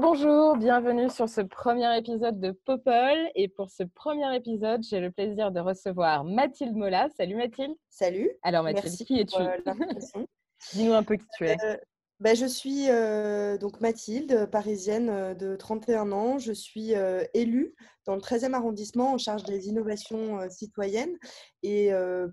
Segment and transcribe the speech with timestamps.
[0.00, 3.16] Bonjour, bonjour, bienvenue sur ce premier épisode de Popol.
[3.34, 7.08] Et pour ce premier épisode, j'ai le plaisir de recevoir Mathilde Mola.
[7.16, 7.74] Salut Mathilde.
[7.90, 8.30] Salut.
[8.42, 9.56] Alors Mathilde, Merci qui es-tu euh.
[10.72, 11.56] Dis-nous un peu qui tu es.
[11.64, 11.76] Euh,
[12.20, 16.38] bah, je suis euh, donc Mathilde, parisienne de 31 ans.
[16.38, 16.92] Je suis
[17.34, 17.74] élue
[18.06, 21.16] dans le 13e arrondissement en charge des innovations citoyennes
[21.64, 21.90] et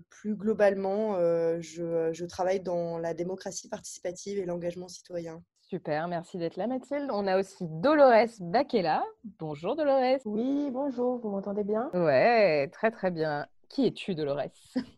[0.08, 1.18] plus globalement,
[1.60, 5.42] je, je travaille dans la démocratie participative et l'engagement citoyen.
[5.68, 7.10] Super, merci d'être là Mathilde.
[7.12, 9.02] On a aussi Dolores Baquela.
[9.40, 10.20] Bonjour Dolores.
[10.24, 11.90] Oui, bonjour, vous m'entendez bien?
[11.92, 13.46] Ouais, très très bien.
[13.68, 14.42] Qui es-tu Dolores?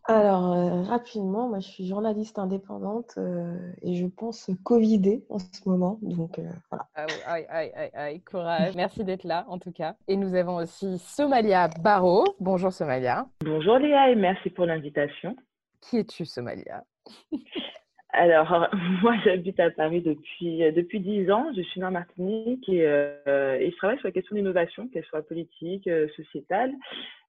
[0.03, 5.67] Alors, euh, rapidement, moi je suis journaliste indépendante euh, et je pense covidée en ce
[5.67, 5.97] moment.
[6.03, 6.85] Donc euh, voilà.
[6.93, 8.75] Ah oui, aïe, aïe, aïe, aïe, courage.
[8.75, 9.95] Merci d'être là en tout cas.
[10.07, 12.35] Et nous avons aussi Somalia Barrault.
[12.39, 13.25] Bonjour Somalia.
[13.43, 15.35] Bonjour Léa et merci pour l'invitation.
[15.81, 16.83] Qui es-tu Somalia?
[18.11, 18.67] Alors,
[19.01, 22.85] moi j'habite à Paris depuis, euh, depuis 10 ans, je suis née en Martinique et,
[22.85, 26.73] euh, et je travaille sur la question d'innovation, qu'elle soit politique, euh, sociétale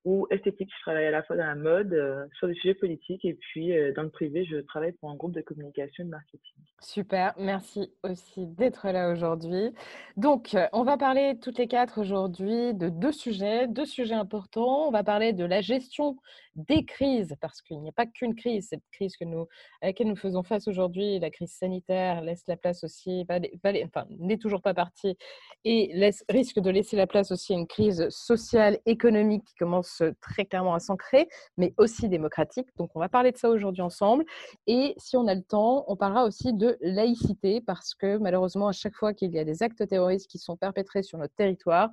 [0.05, 0.71] ou esthétique.
[0.77, 3.77] Je travaille à la fois dans la mode, euh, sur des sujets politiques et puis
[3.77, 6.55] euh, dans le privé, je travaille pour un groupe de communication et de marketing.
[6.81, 9.73] Super, merci aussi d'être là aujourd'hui.
[10.17, 14.89] Donc, euh, on va parler toutes les quatre aujourd'hui de deux sujets, deux sujets importants.
[14.89, 16.17] On va parler de la gestion
[16.57, 19.47] des crises, parce qu'il n'y a pas qu'une crise, cette crise que nous,
[19.83, 24.37] à laquelle nous faisons face aujourd'hui, la crise sanitaire, laisse la place aussi, enfin, n'est
[24.37, 25.17] toujours pas partie,
[25.65, 25.93] et
[26.29, 29.90] risque de laisser la place aussi à une crise sociale, économique qui commence
[30.21, 32.69] très clairement à s'ancrer, mais aussi démocratique.
[32.77, 34.25] Donc, on va parler de ça aujourd'hui ensemble.
[34.67, 38.73] Et si on a le temps, on parlera aussi de laïcité parce que malheureusement, à
[38.73, 41.91] chaque fois qu'il y a des actes terroristes qui sont perpétrés sur notre territoire,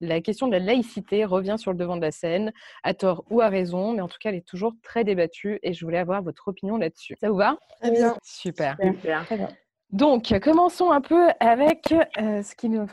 [0.00, 2.52] la question de la laïcité revient sur le devant de la scène,
[2.82, 5.72] à tort ou à raison, mais en tout cas, elle est toujours très débattue et
[5.72, 7.16] je voulais avoir votre opinion là-dessus.
[7.20, 7.56] Ça vous va?
[7.80, 8.16] Très bien.
[8.22, 8.76] Super.
[8.82, 9.24] Super.
[9.26, 9.48] Très bien.
[9.92, 12.86] Donc, commençons un peu avec euh, ce, qui nous,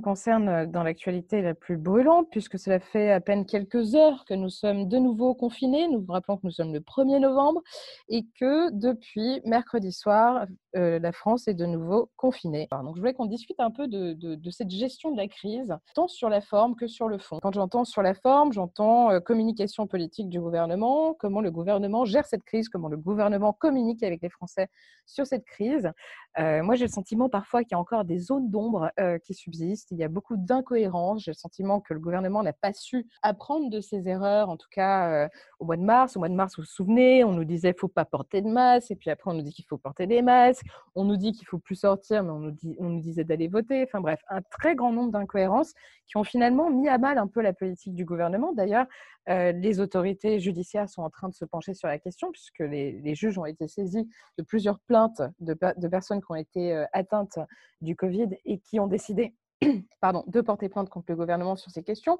[0.00, 4.32] concerne euh, dans l'actualité la plus brûlante, puisque cela fait à peine quelques heures que
[4.32, 5.88] nous sommes de nouveau confinés.
[5.88, 7.60] Nous vous rappelons que nous sommes le 1er novembre
[8.08, 10.46] et que depuis mercredi soir,
[10.76, 12.68] euh, la France est de nouveau confinée.
[12.70, 16.08] Donc, je voulais qu'on discute un peu de, de- cette gestion de la crise, tant
[16.08, 17.38] sur la forme que sur le fond.
[17.42, 22.26] Quand j'entends sur la forme, j'entends euh, communication politique du gouvernement, comment le gouvernement gère
[22.26, 24.68] cette crise, comment le gouvernement communique avec les Français
[25.06, 25.90] sur cette crise.
[26.38, 28.90] Euh, moi, j'ai le sentiment parfois qu'il y a encore des zones d'ombre
[29.24, 29.90] qui subsistent.
[29.90, 31.22] Il y a beaucoup d'incohérences.
[31.24, 34.68] J'ai le sentiment que le gouvernement n'a pas su apprendre de ses erreurs, en tout
[34.70, 35.28] cas
[35.58, 36.16] au mois de mars.
[36.16, 38.90] Au mois de mars, vous vous souvenez, on nous disait faut pas porter de masque,
[38.90, 40.57] et puis après, on nous dit qu'il faut porter des masques.
[40.94, 43.84] On nous dit qu'il faut plus sortir, mais on nous, disait d'aller voter.
[43.84, 45.74] Enfin bref, un très grand nombre d'incohérences
[46.06, 48.52] qui ont finalement mis à mal un peu la politique du gouvernement.
[48.52, 48.86] D'ailleurs,
[49.28, 53.14] euh, les autorités judiciaires sont en train de se pencher sur la question, puisque les,
[53.14, 54.08] juges ont été saisis
[54.38, 57.38] de plusieurs plaintes de, per- de personnes qui ont été euh, atteintes
[57.80, 59.34] du Covid et qui ont décidé
[60.00, 62.18] pardon, de porter plainte contre le gouvernement sur ces questions.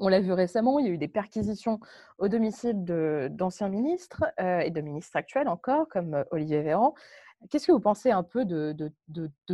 [0.00, 1.80] On l'a vu récemment, il y a eu des perquisitions
[2.18, 6.94] au domicile d'anciens ministres euh, et de ministres actuels encore, comme Olivier Véran.
[7.50, 8.90] Qu'est-ce que vous pensez un peu de,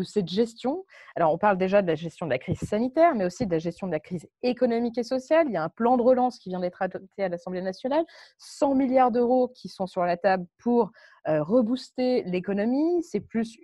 [0.02, 0.84] cette gestion?
[1.16, 3.58] Alors, on parle déjà de la gestion de la crise sanitaire, mais aussi de la
[3.58, 5.46] gestion de la crise économique et sociale.
[5.48, 8.04] Il y a un plan de relance qui vient d'être adopté à l'Assemblée nationale,
[8.38, 10.90] 100 milliards d'euros qui sont sur la table pour
[11.26, 13.02] rebooster l'économie.
[13.02, 13.58] C'est plus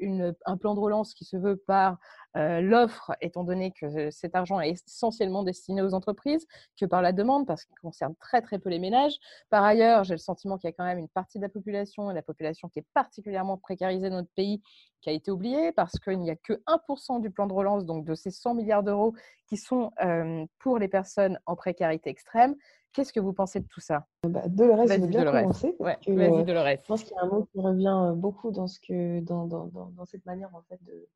[0.47, 1.99] un plan de relance qui se veut par
[2.37, 6.47] euh, l'offre, étant donné que euh, cet argent est essentiellement destiné aux entreprises,
[6.79, 9.19] que par la demande, parce qu'il concerne très très peu les ménages.
[9.49, 12.09] Par ailleurs, j'ai le sentiment qu'il y a quand même une partie de la population,
[12.11, 14.63] la population qui est particulièrement précarisée dans notre pays,
[15.01, 18.05] qui a été oubliée, parce qu'il n'y a que 1% du plan de relance, donc
[18.05, 19.13] de ces 100 milliards d'euros
[19.49, 22.55] qui sont euh, pour les personnes en précarité extrême.
[22.93, 24.07] Qu'est-ce que vous pensez de tout ça?
[24.25, 25.43] Bah, Dolores, je veux bien Dolores.
[25.43, 26.67] commencer Ouais, vas-y euh, Dolores.
[26.83, 29.47] je pense qu'il y a un mot qui revient euh, beaucoup dans ce que dans,
[29.47, 31.07] dans, dans, dans cette manière en fait de,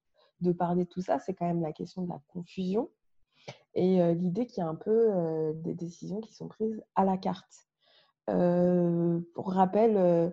[0.41, 2.91] de parler de tout ça, c'est quand même la question de la confusion
[3.75, 7.05] et euh, l'idée qu'il y a un peu euh, des décisions qui sont prises à
[7.05, 7.67] la carte.
[8.31, 10.33] Euh, pour rappel,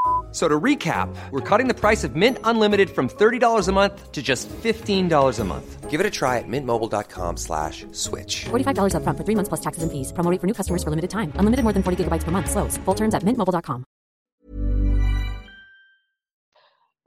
[0.31, 4.21] So to recap, we're cutting the price of Mint Unlimited from $30 a month to
[4.21, 5.89] just $15 a month.
[5.89, 8.45] Give it a try at mintmobile.com slash switch.
[8.45, 10.13] $45 up front for three months plus taxes and fees.
[10.13, 11.33] Promo rate for new customers for limited time.
[11.35, 12.49] Unlimited more than 40 gigabytes per month.
[12.49, 12.77] Slows.
[12.85, 13.83] Full terms at mintmobile.com.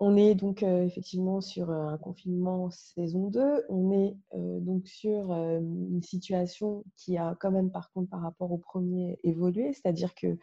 [0.01, 3.65] On est donc euh, effectivement sur euh, un confinement saison 2.
[3.69, 8.21] On est euh, donc sur euh, une situation qui a quand même par contre par
[8.21, 9.73] rapport au premier évolué.
[9.73, 10.37] C'est-à-dire que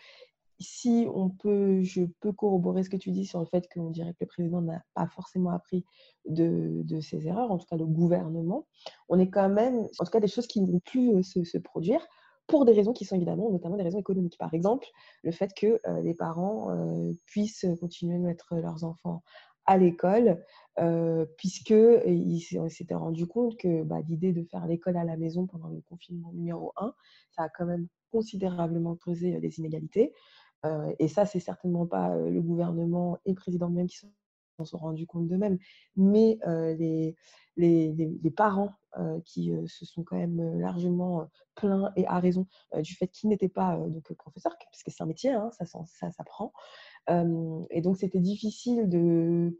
[0.61, 4.13] si on peut, je peux corroborer ce que tu dis sur le fait qu'on dirait
[4.13, 5.85] que le président n'a pas forcément appris
[6.27, 8.67] de, ses erreurs, en tout cas le gouvernement,
[9.09, 11.57] on est quand même, en tout cas des choses qui ne vont plus euh, se,
[11.57, 12.05] produire
[12.47, 14.37] pour des raisons qui sont évidemment notamment des raisons économiques.
[14.37, 14.85] Par exemple,
[15.23, 19.23] le fait que euh, les parents euh, puissent continuer de mettre leurs enfants
[19.65, 20.43] à l'école,
[20.79, 25.69] euh, puisqu'ils s'étaient rendu compte que bah, l'idée de faire l'école à la maison pendant
[25.69, 26.93] le confinement numéro 1,
[27.31, 30.13] ça a quand même considérablement creusé les inégalités.
[30.99, 35.07] Et ça, c'est certainement pas le gouvernement et le président même qui s'en sont rendus
[35.07, 35.57] compte d'eux-mêmes,
[35.95, 36.37] mais
[37.57, 38.73] les, parents
[39.25, 42.45] qui se sont quand même largement plaints et à raison
[42.77, 46.53] du fait qu'ils n'étaient pas donc professeurs, puisque c'est un métier, hein, ça s'apprend.
[47.09, 49.55] Euh, et donc, c'était difficile d'être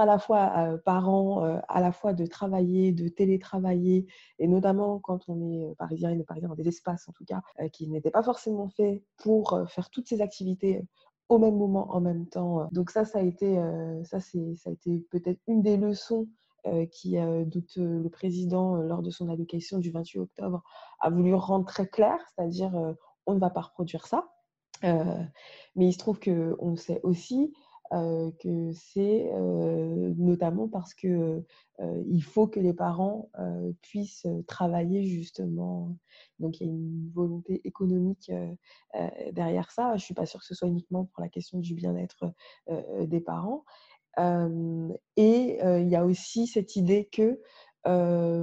[0.00, 4.06] à la fois euh, parent, euh, à la fois de travailler, de télétravailler,
[4.38, 7.42] et notamment quand on est parisien et parisien dans des espaces, en tout cas,
[7.72, 10.82] qui n'étaient pas forcément faits pour faire toutes ces activités
[11.28, 12.68] au même moment, en même temps.
[12.72, 13.56] Donc ça, ça a été,
[14.04, 16.28] ça, ça a été peut-être une des leçons
[16.92, 17.16] qui,
[17.46, 20.62] doute le président, lors de son allocation du 28 octobre,
[21.00, 22.94] a voulu rendre très clair, c'est-à-dire
[23.26, 24.28] on ne va pas reproduire ça.
[24.84, 25.22] Euh,
[25.74, 27.52] mais il se trouve qu'on sait aussi
[27.92, 31.44] euh, que c'est euh, notamment parce que
[32.08, 33.28] il faut que les parents
[33.82, 35.94] puissent travailler justement.
[36.38, 38.32] Donc il y a une volonté économique
[39.32, 39.90] derrière ça.
[39.90, 42.32] Je ne suis pas sûre que ce soit uniquement pour la question du bien-être
[43.02, 43.66] des parents.
[44.18, 47.42] et il y a aussi cette idée que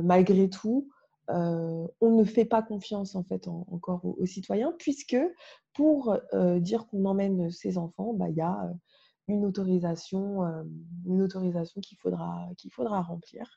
[0.03, 0.89] malgré tout,
[1.29, 5.17] on ne fait pas confiance en fait encore aux, citoyens puisque
[5.73, 6.17] pour
[6.59, 8.69] dire qu'on emmène ses enfants, bah, il y a
[9.27, 10.43] une autorisation,
[11.05, 13.49] une autorisation qu'il faudra, qu'il faudra remplir.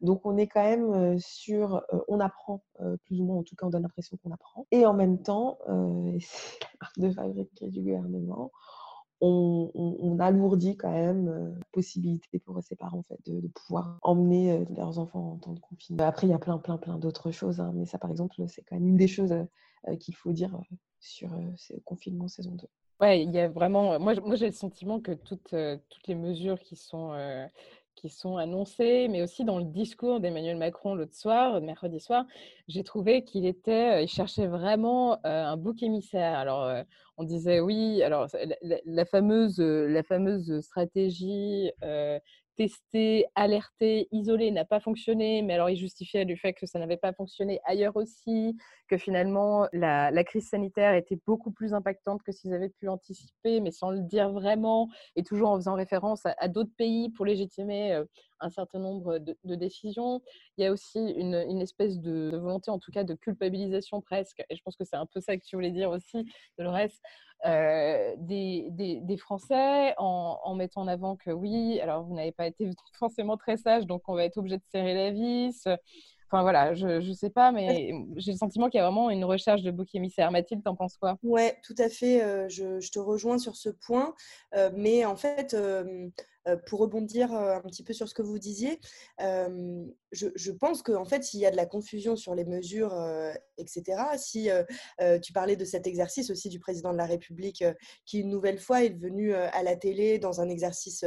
[0.00, 2.62] Donc on est quand même sur, on apprend
[3.04, 4.66] plus ou moins, en tout cas on donne l'impression qu'on apprend.
[4.70, 5.58] Et en même temps,
[6.20, 8.50] c'est de fabrique du gouvernement,
[9.20, 14.52] on, alourdit quand même euh, la possibilité pour ces parents en fait, de, pouvoir emmener
[14.52, 16.04] euh, leurs enfants en temps de confinement.
[16.04, 18.62] Après, il y a plein, plein, plein d'autres choses, hein, mais ça, par exemple, c'est
[18.62, 20.58] quand même une des choses euh, qu'il faut dire
[21.00, 22.66] sur ce confinement saison 2.
[23.00, 24.00] Ouais, il y a vraiment.
[24.00, 25.54] Moi, moi j'ai le sentiment que toutes,
[25.88, 27.12] toutes les mesures qui sont
[27.96, 32.24] qui sont annoncées, mais aussi dans le discours d'Emmanuel Macron l'autre soir, mercredi soir,
[32.68, 36.38] j'ai trouvé qu'il était, il cherchait vraiment un bouc émissaire.
[36.38, 36.70] Alors,
[37.16, 38.28] on disait oui, alors
[38.62, 41.70] la fameuse, la fameuse stratégie
[42.56, 46.96] testé, alerté, isolé n'a pas fonctionné, mais alors il justifiait du fait que ça n'avait
[46.96, 48.56] pas fonctionné ailleurs aussi,
[48.88, 53.70] que finalement la, crise sanitaire était beaucoup plus impactante que s'ils avaient pu anticiper, mais
[53.70, 58.04] sans le dire vraiment, et toujours en faisant référence à, d'autres pays pour légitimer euh,
[58.40, 60.22] un certain nombre de, de, décisions.
[60.56, 64.42] Il y a aussi une, espèce de, de, volonté, en tout cas de culpabilisation presque,
[64.50, 66.26] et je pense que c'est un peu ça que tu voulais dire aussi,
[66.58, 72.14] Dolores, euh, des, des, des, Français en, en, mettant en avant que oui, alors vous
[72.14, 75.68] n'avez pas été forcément très sage, donc on va être obligé de serrer la vis.
[76.28, 79.24] Enfin voilà, je ne sais pas, mais j'ai le sentiment qu'il y a vraiment une
[79.24, 80.32] recherche de bouc émissaire.
[80.32, 81.18] Mathilde, t'en penses quoi?
[81.22, 82.20] Ouais, tout à fait.
[82.20, 84.12] Euh, je, je, te rejoins sur ce point.
[84.56, 86.08] Euh, mais en fait, euh, euh,
[86.66, 88.80] pour rebondir euh, un petit peu sur ce que vous disiez,
[89.20, 92.94] euh, je, pense qu'en fait, s'il y a de la confusion sur les mesures,
[93.58, 94.48] etc., si
[95.22, 97.62] tu parlais de cet exercice aussi du président de la République
[98.06, 101.04] qui, une nouvelle fois, est venu à la télé dans un exercice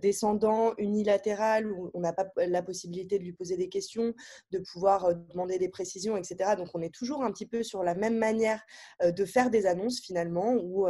[0.00, 4.14] descendant, unilatéral, où on n'a pas la possibilité de lui poser des questions,
[4.52, 6.54] de pouvoir demander des précisions, etc.
[6.56, 8.62] Donc, on est toujours un petit peu sur la même manière
[9.02, 10.86] de faire des annonces, finalement, ou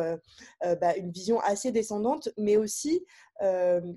[0.62, 3.06] bah, une vision assez descendante, mais aussi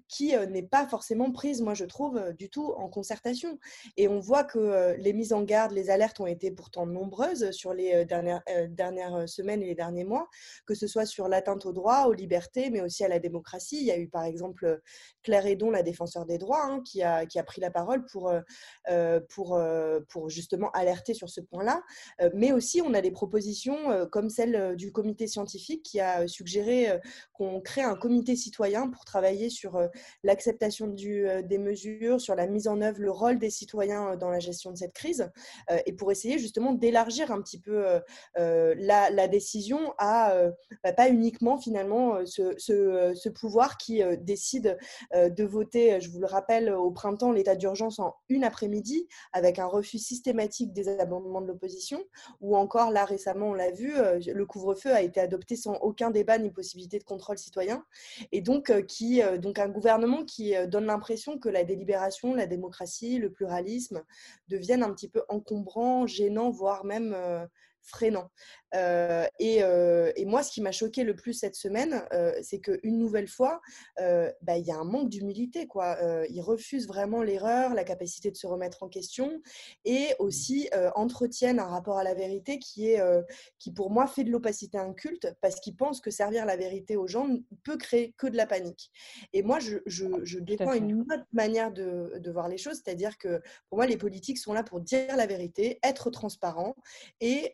[0.08, 3.60] qui n'est pas forcément prise, moi je trouve, du tout en concertation.
[3.98, 7.74] Et on voit que les mises en garde, les alertes ont été pourtant nombreuses sur
[7.74, 10.28] les dernières, dernières semaines et les derniers mois,
[10.66, 13.78] que ce soit sur l'atteinte aux droits, aux libertés, mais aussi à la démocratie.
[13.80, 14.82] Il y a eu par exemple
[15.24, 18.32] Claire Edon, la défenseur des droits, hein, qui, a, qui a pris la parole pour,
[19.30, 19.62] pour,
[20.10, 21.82] pour justement alerter sur ce point-là.
[22.34, 27.00] mais aussi, on a des propositions comme celle du comité scientifique qui a suggéré
[27.34, 29.69] qu'on crée un comité citoyen pour travailler sur
[30.24, 34.72] l'acceptation des mesures, sur la mise en œuvre, le rôle des citoyens dans la gestion
[34.72, 35.30] de cette crise,
[35.86, 38.00] et pour essayer justement d'élargir un petit peu
[38.36, 40.34] la, décision à
[40.84, 44.78] bah, pas uniquement finalement ce, ce pouvoir qui décide
[45.14, 49.66] de voter, je vous le rappelle, au printemps, l'état d'urgence en une après-midi, avec un
[49.66, 52.04] refus systématique des amendements de l'opposition,
[52.42, 56.38] ou encore là récemment, on l'a vu, le couvre-feu a été adopté sans aucun débat
[56.38, 57.84] ni possibilité de contrôle citoyen,
[58.32, 63.32] et donc, qui, donc un gouvernement qui donne l'impression que la délibération, la démocratie, le
[63.32, 64.04] pluralisme
[64.48, 67.16] deviennent un petit peu encombrants, gênants, voire même
[67.82, 68.30] freinant.
[68.76, 72.60] Euh, et, euh, et, moi, ce qui m'a choqué le plus cette semaine, euh, c'est
[72.60, 73.62] qu'une nouvelle fois,
[74.42, 75.68] bah, il y a un manque d'humilité.
[75.68, 75.98] Quoi.
[76.30, 79.42] ils refusent vraiment l'erreur, la capacité de se remettre en question,
[79.86, 83.02] et aussi entretiennent un rapport à la vérité qui, est,
[83.58, 86.96] qui pour moi, fait de l'opacité un culte, parce qu'ils pensent que servir la vérité
[86.96, 88.92] aux gens ne peut créer que de la panique.
[89.34, 93.18] Et moi, je, je, je défends une autre manière de, de voir les choses, c'est-à-dire
[93.18, 96.76] que pour moi, les politiques sont là pour dire la vérité, être transparents
[97.20, 97.54] et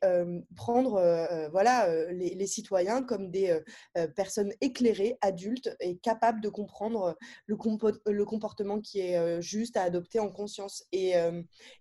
[0.55, 3.59] prendre euh, voilà, euh, les, citoyens comme des
[3.97, 7.57] euh, personnes éclairées, adultes et capables de comprendre le,
[8.05, 10.83] le comportement qui est juste à adopter en conscience.
[10.91, 11.13] Et,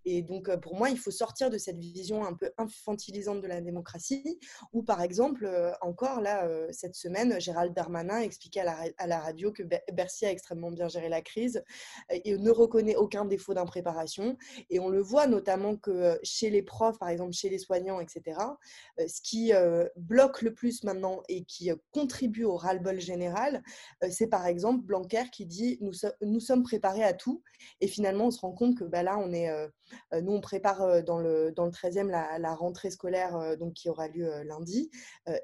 [0.05, 3.61] et, donc, pour moi, il faut sortir de cette vision un peu infantilisante de la
[3.61, 4.39] démocratie,
[4.73, 5.49] où, par exemple,
[5.81, 9.63] encore là, cette semaine, Gérald Darmanin expliquait à la, à la radio que
[9.93, 11.63] Bercy a extrêmement bien géré la crise
[12.09, 14.37] et ne reconnaît aucun défaut d'impréparation.
[14.69, 18.35] Et on le voit notamment que chez les profs, par exemple, chez les soignants, etc.,
[19.15, 23.63] ce qui euh, bloque le plus maintenant et qui euh, contribue au ras-le-bol général,
[24.03, 27.41] euh, c'est par exemple Blanquer qui dit nous, sommes préparés à tout.
[27.79, 29.49] Et finalement, on se rend compte que bah, là, on est,
[30.21, 34.43] nous, on prépare dans le, dans le 13e la, rentrée scolaire donc, qui aura lieu
[34.43, 34.89] lundi.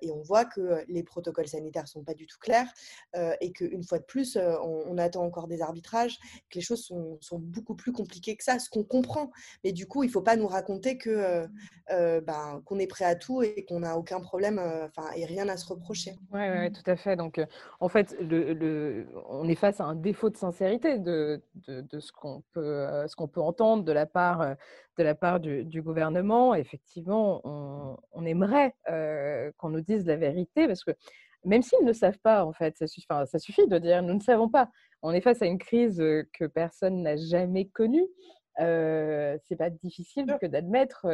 [0.01, 2.71] et on voit que les protocoles sanitaires ne sont pas du tout clairs
[3.39, 7.75] et qu'une fois de plus, on, attend encore des arbitrages, que les choses sont, beaucoup
[7.75, 9.31] plus compliquées que ça, ce qu'on comprend.
[9.63, 10.97] Mais du coup, il ne faut pas nous raconter
[11.89, 15.57] ben, qu'on est prêt à tout et qu'on n'a aucun problème enfin et rien à
[15.57, 16.15] se reprocher.
[16.31, 17.15] Oui, ouais, tout à fait.
[17.15, 17.41] Donc,
[17.79, 18.15] en fait,
[19.29, 22.87] on est face à un défaut de sincérité de, de ce qu'on peut,
[23.37, 26.55] entendre de la part, du, gouvernement.
[26.55, 27.41] Effectivement,
[28.13, 28.75] on, aimerait
[29.57, 30.91] qu'on nous dise la vérité parce que
[31.43, 34.69] même s'ils ne savent pas, en fait, ça suffit de dire nous ne savons pas.
[35.01, 38.05] On est face à une crise que personne n'a jamais connue
[38.61, 41.07] euh, c'est pas difficile que d'admettre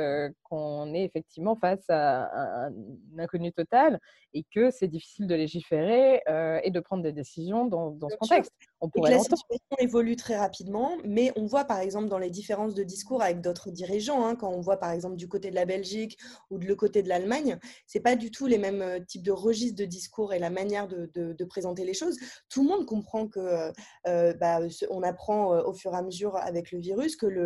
[0.44, 2.74] qu'on est effectivement face à un,
[3.18, 4.00] inconnu total
[4.34, 6.22] et que c'est difficile de légiférer
[6.64, 8.52] et de prendre des décisions dans, dans ce contexte.
[8.82, 9.48] On pourrait la situation
[9.80, 13.72] évolue très rapidement, mais on voit par exemple dans les différences de discours avec d'autres
[13.72, 16.18] dirigeants, hein, quand on voit par exemple du côté de la Belgique
[16.50, 19.78] ou de le côté de l'Allemagne, c'est pas du tout les mêmes types de registres
[19.78, 22.18] de discours et la manière de, de, présenter les choses.
[22.50, 23.72] Tout le monde comprend que
[24.06, 27.37] bah, on apprend au fur et à mesure avec le virus que le,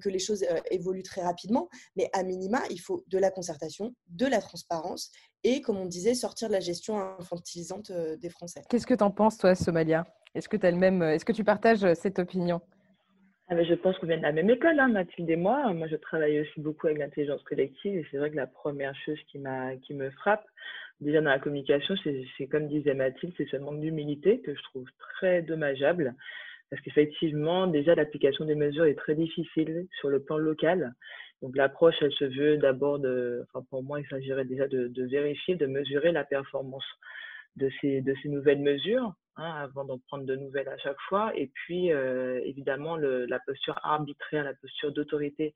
[0.00, 1.68] que les choses euh, évoluent très rapidement.
[1.96, 5.10] Mais à minima, il faut de la concertation, de la transparence
[5.44, 8.62] et, comme on disait, sortir de la gestion infantilisante euh, des Français.
[8.68, 10.04] Qu'est-ce que tu en penses, toi, Somalia?
[10.34, 12.60] Est-ce que, as le même, est-ce que tu partages euh, cette opinion?
[13.48, 15.72] Ah, je pense qu'on vient de la même école, hein, Mathilde et moi.
[15.72, 19.18] Moi, je travaille aussi beaucoup avec l'intelligence collective et c'est vrai que la première chose
[19.30, 20.44] qui, m'a, qui me frappe,
[21.00, 24.62] déjà dans la communication, c'est, c'est comme disait Mathilde, c'est ce manque d'humilité que je
[24.62, 26.14] trouve très dommageable
[26.70, 30.94] parce qu'effectivement, déjà, l'application des mesures est très difficile sur le plan local.
[31.42, 35.56] Donc, l'approche, elle se veut d'abord de, enfin, pour moi, il s'agirait déjà de, vérifier,
[35.56, 36.84] de mesurer la performance
[37.56, 41.32] de ces, nouvelles mesures, hein, avant d'en prendre de nouvelles à chaque fois.
[41.36, 45.54] Et puis, euh, évidemment, la posture arbitraire, la posture d'autorité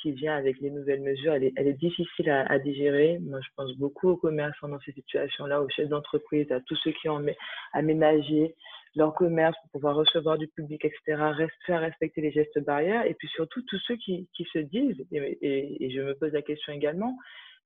[0.00, 3.18] qui vient avec les nouvelles mesures, elle est, elle est difficile à, à, digérer.
[3.20, 6.92] Moi, je pense beaucoup aux commerçants dans ces situations-là, aux chefs d'entreprise, à tous ceux
[6.92, 7.24] qui ont
[7.72, 8.54] aménagé
[8.94, 11.22] leur commerce pour pouvoir recevoir du public, etc.,
[11.66, 15.90] faire respecter les gestes barrières, et puis surtout tous ceux qui, qui se disent, et,
[15.90, 17.16] je me pose la question également,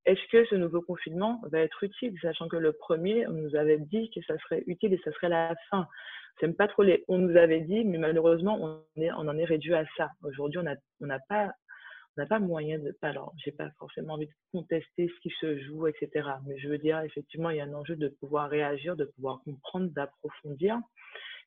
[0.04, 3.78] est-ce que ce nouveau confinement va être utile, sachant que le premier, on nous avait
[3.78, 5.86] dit que ça serait utile et ça serait la fin.
[6.40, 9.44] J'aime pas trop les on nous avait dit, mais malheureusement, on, est, on en est
[9.44, 10.10] réduit à ça.
[10.22, 11.50] Aujourd'hui, on n'a on n'a pas
[12.16, 12.96] on n'a pas moyen de.
[13.02, 16.28] Alors, j'ai pas forcément envie de contester ce qui se joue, etc.
[16.46, 19.40] Mais je veux dire, effectivement, il y a un enjeu de pouvoir réagir, de pouvoir
[19.44, 20.78] comprendre, d'approfondir.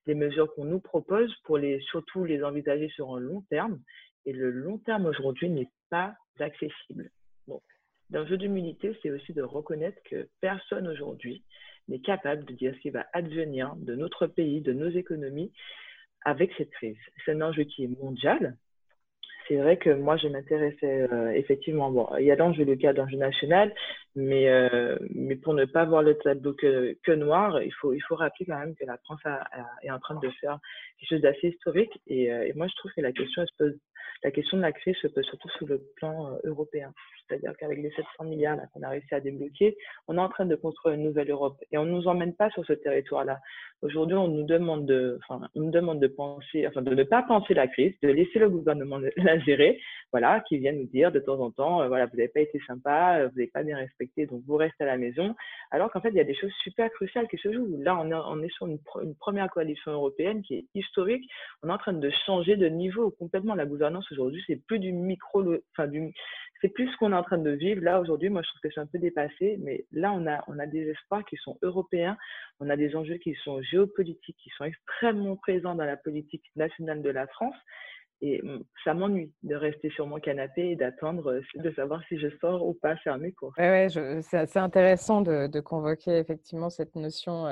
[0.06, 3.80] des mesures qu'on nous propose pour les, surtout les envisager sur un long terme.
[4.26, 7.12] Et le long terme aujourd'hui n'est pas accessible.
[8.12, 11.44] L'enjeu d'humilité, c'est aussi de reconnaître que personne aujourd'hui
[11.88, 15.52] n'est capable de dire ce qui va advenir de notre pays, de nos économies
[16.26, 16.98] avec cette crise.
[17.24, 18.58] C'est un enjeu qui est mondial,
[19.50, 23.18] c'est vrai que moi, je m'intéressais euh, effectivement, bon, il y a l'enjeu local, l'enjeu
[23.18, 23.74] national,
[24.16, 28.16] mais, euh, mais pour ne pas voir le tableau que, noir, il faut, il faut
[28.16, 29.20] rappeler quand même que la France
[29.82, 30.60] est en train de faire
[31.00, 32.00] quelque chose d'assez historique.
[32.06, 33.74] Et, euh, et, moi, je trouve que la question, se pose,
[34.24, 36.94] la question de la crise se pose surtout sur le plan européen.
[37.28, 40.56] C'est-à-dire qu'avec les 700 milliards qu'on a réussi à débloquer, on est en train de
[40.56, 41.58] construire une nouvelle Europe.
[41.72, 43.40] Et on ne nous emmène pas sur ce territoire-là.
[43.82, 47.24] Aujourd'hui, on nous demande de, enfin, on nous demande de penser, enfin, de ne pas
[47.24, 49.80] penser la crise, de laisser le gouvernement la gérer,
[50.12, 53.28] voilà, qui vient nous dire de temps en temps, voilà, vous n'avez pas été sympa,
[53.28, 55.36] vous n'avez pas bien respecté donc vous restez à la maison.
[55.72, 57.78] Alors qu'en fait, il y a des choses super cruciales qui se jouent.
[57.80, 58.80] Là, on est sur une,
[59.20, 61.30] première coalition européenne qui est historique.
[61.64, 63.56] On est en train de changer de niveau complètement.
[63.56, 65.90] La gouvernance aujourd'hui, c'est plus du micro, enfin
[66.62, 67.82] c'est plus ce qu'on est en train de vivre.
[67.82, 70.60] Là, aujourd'hui, moi, je trouve que c'est un peu dépassé, mais là, on a, on
[70.60, 72.18] a des espoirs qui sont européens,
[72.60, 77.02] on a des enjeux qui sont géopolitiques, qui sont extrêmement présents dans la politique nationale
[77.02, 77.56] de la France.
[78.22, 78.42] Et
[78.84, 82.74] ça m'ennuie de rester sur mon canapé et d'attendre de savoir si je sors ou
[82.74, 83.54] pas faire mes cours.
[83.58, 87.46] Ouais, ouais c'est intéressant de, convoquer effectivement cette notion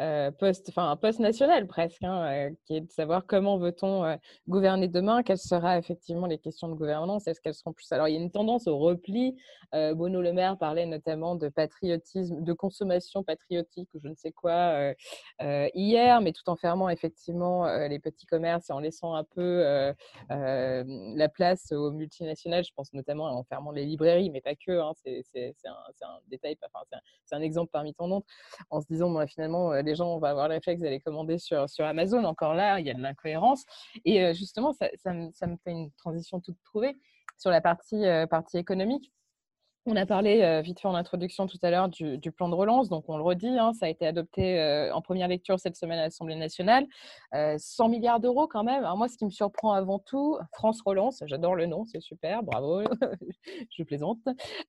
[0.00, 4.16] euh, post, enfin post nationale presque, hein, qui est de savoir comment veut-on
[4.48, 7.90] gouverner demain, quelles seront effectivement les questions de gouvernance, est-ce qu'elles seront plus.
[7.92, 9.36] Alors il y a une tendance au repli.
[9.72, 14.92] Bruno Le Maire parlait notamment de patriotisme, de consommation patriotique ou je ne sais quoi
[15.40, 19.92] hier, mais tout en fermant effectivement les petits commerces et en laissant un peu euh,
[20.28, 24.92] la place aux multinationales, je pense notamment en fermant les librairies, mais pas que, hein,
[25.02, 25.22] c'est
[25.64, 26.56] un, détail,
[27.24, 28.26] c'est un, exemple parmi tant d'autres,
[28.70, 32.24] en se disant, finalement, euh, les gens, vont avoir le réflexe d'aller commander sur, Amazon.
[32.24, 33.64] Encore là, il y a de l'incohérence.
[34.04, 35.30] Et euh, justement, ça, me,
[35.64, 36.96] fait une transition toute trouvée
[37.38, 38.04] sur la partie
[38.54, 39.12] économique.
[39.86, 42.90] On a parlé euh, vite fait en introduction tout à l'heure du, plan de relance,
[42.90, 45.98] donc on le redit, hein, ça a été adopté euh, en première lecture cette semaine
[45.98, 46.86] à l'Assemblée nationale.
[47.32, 48.84] 100 euh, milliards d'euros quand même.
[48.84, 52.42] Alors moi, ce qui me surprend avant tout, France Relance, j'adore le nom, c'est super,
[52.42, 52.82] bravo,
[53.70, 54.18] je plaisante.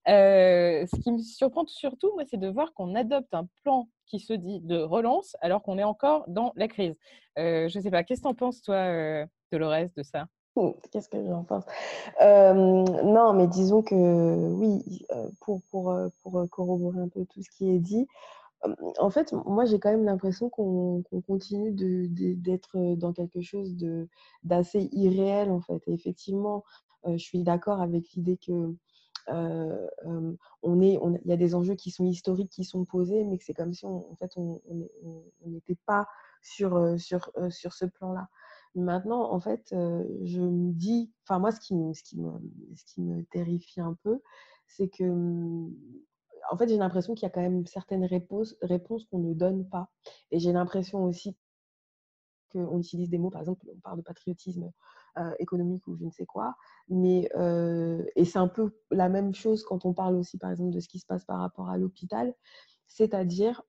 [0.08, 4.32] ce qui me surprend surtout, moi, c'est de voir qu'on adopte un plan qui se
[4.32, 6.96] dit de relance alors qu'on est encore dans la crise.
[7.36, 10.28] je ne sais pas, qu'est-ce que tu en penses, toi, Dolores, de ça?
[10.92, 11.64] Qu'est-ce que j'en pense
[12.20, 15.06] Non, mais disons que oui,
[15.40, 18.08] pour, pour, pour corroborer un peu tout ce qui est dit,
[19.00, 23.76] en fait, moi, j'ai quand même l'impression qu'on continue d'être dans quelque chose
[24.44, 25.82] d'assez irréel, en fait.
[25.88, 26.64] Et effectivement,
[27.06, 28.76] je suis d'accord avec l'idée que
[29.28, 33.44] on est, il y a des enjeux qui sont historiques, qui sont posés, mais que
[33.44, 34.62] c'est comme si, on, en fait, on
[35.46, 36.08] n'était pas
[36.42, 38.28] sur, sur, sur ce plan-là.
[38.76, 44.22] Maintenant, en fait, je me dis, enfin moi, ce qui, me, terrifie un peu,
[44.68, 45.76] c'est que, mmh,
[46.52, 48.56] en fait, j'ai l'impression qu'il y a quand même certaines réponses,
[49.12, 49.90] qu'on ne donne pas.
[50.32, 51.36] Et j'ai l'impression aussi
[52.52, 54.72] qu'on utilise des mots, par exemple, on parle de patriotisme
[55.40, 56.56] économique ou je ne sais quoi,
[56.88, 57.30] mais
[58.16, 60.88] et c'est un peu la même chose quand on parle aussi, par exemple, de ce
[60.88, 62.34] qui se passe par rapport à l'hôpital,
[62.88, 63.64] c'est-à-dire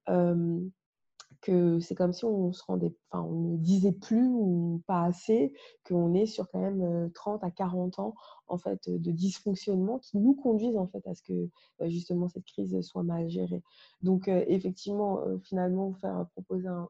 [1.42, 5.52] que c'est comme si on se rendait, enfin, on ne disait plus ou pas assez
[5.86, 8.14] qu'on est sur quand même 30 à 40 ans
[8.46, 11.50] en fait de dysfonctionnement qui nous conduisent en fait à ce que
[11.88, 13.62] justement cette crise soit mal gérée.
[14.02, 16.88] Donc effectivement, finalement, faire proposer un,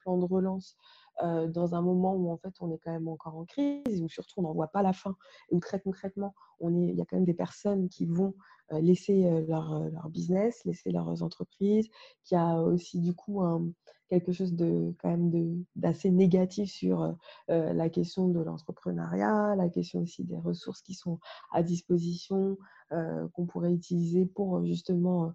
[0.00, 0.76] plan de relance
[1.22, 4.40] dans un moment où en fait on est quand même encore en crise, où surtout
[4.40, 5.16] on n'en voit pas la fin,
[5.50, 8.34] et où très concrètement, on est, il y a quand même des personnes qui vont
[8.70, 11.88] laisser leur, leur, business, laisser leurs entreprises,
[12.24, 13.70] qui a aussi du coup un,
[14.10, 17.16] quelque chose de quand même d'assez négatif sur
[17.48, 21.18] la question de l'entrepreneuriat, la question aussi des ressources qui sont
[21.52, 22.58] à disposition,
[22.90, 25.32] qu'on pourrait utiliser pour justement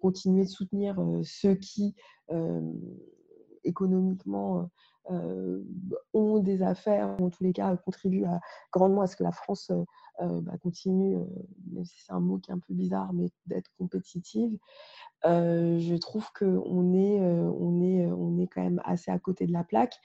[0.00, 1.94] continuer de soutenir ceux qui
[3.64, 4.70] économiquement
[5.08, 8.26] ont des affaires, en tous les cas contribuent
[8.72, 9.72] grandement à ce que la France
[10.20, 11.16] bah, continue,
[11.72, 14.56] même si c'est un mot qui est un peu bizarre, mais d'être compétitive.
[15.24, 19.64] je trouve qu'on est, on est, on est quand même assez à côté de la
[19.64, 19.98] plaque.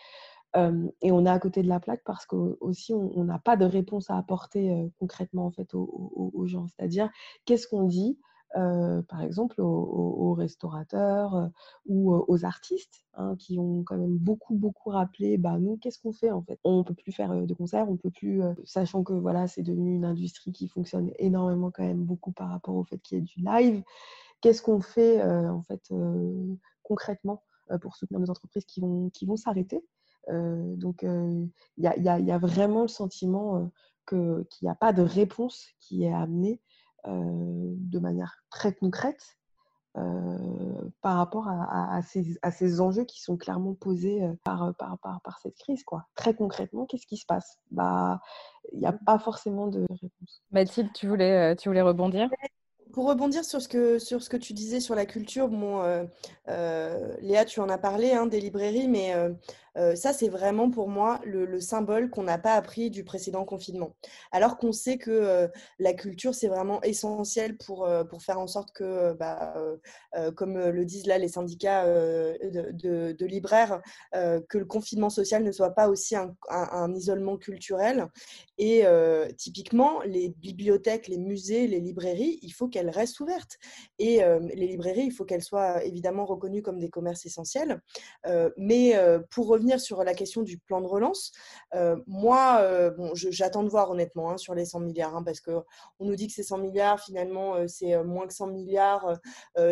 [0.55, 4.09] et on est à côté de la plaque parce qu'aussi on n'a pas de réponse
[4.09, 6.67] à apporter concrètement en fait aux gens.
[6.67, 7.09] C'est-à-dire,
[7.45, 8.19] qu'est-ce qu'on dit?
[9.07, 11.49] Par exemple, aux, restaurateurs
[11.85, 16.11] ou aux artistes hein, qui ont quand même beaucoup, beaucoup rappelé, bah, nous, qu'est-ce qu'on
[16.11, 16.59] fait en fait?
[16.63, 20.05] On peut plus faire de concerts, on peut plus, sachant que voilà, c'est devenu une
[20.05, 23.39] industrie qui fonctionne énormément quand même beaucoup par rapport au fait qu'il y ait du
[23.39, 23.83] live.
[24.41, 25.91] Qu'est-ce qu'on fait en fait
[26.83, 27.43] concrètement
[27.81, 29.83] pour soutenir nos entreprises qui vont, qui vont s'arrêter?
[30.29, 33.69] Donc, il y a, y, y, a, vraiment le sentiment
[34.07, 36.61] qu'il n'y a pas de réponse qui est amenée
[37.07, 39.37] de manière très concrète
[41.01, 45.21] par rapport à, à, ces, à, ces, enjeux qui sont clairement posés par, par, par,
[45.21, 45.83] par cette crise.
[45.83, 46.05] Quoi.
[46.15, 47.59] Très concrètement, qu'est-ce qui se passe?
[47.71, 48.19] Bah,
[48.73, 50.43] Il n'y a pas forcément de réponse.
[50.51, 52.29] Mathilde, tu voulais, tu voulais rebondir?
[52.91, 56.03] Pour rebondir sur ce, que, sur ce que tu disais sur la culture, bon, euh,
[56.49, 59.13] euh, Léa, tu en as parlé hein, des librairies, mais
[59.77, 63.95] euh, ça, c'est vraiment pour moi le, symbole qu'on n'a pas appris du précédent confinement.
[64.31, 65.47] Alors qu'on sait que euh,
[65.79, 69.55] la culture, c'est vraiment essentiel pour, euh, pour faire en sorte que, bah,
[70.35, 73.81] comme le disent là les syndicats de, libraires,
[74.13, 78.07] que le confinement social ne soit pas aussi un, isolement culturel.
[78.57, 78.83] Et
[79.37, 83.57] typiquement, les bibliothèques, les musées, les librairies, il faut qu'elles restent ouvertes.
[83.99, 84.21] Et
[84.53, 87.81] les librairies, il faut qu'elles soient évidemment reconnues comme des commerces essentiels.
[88.57, 88.93] mais
[89.31, 91.31] pour revenir sur la question du plan de relance,
[91.73, 95.63] euh, moi, euh, j'attends de voir honnêtement hein, sur les 100 milliards, hein, parce qu'on
[95.99, 99.19] nous dit que c'est 100 milliards, finalement, euh, c'est moins que 100 milliards,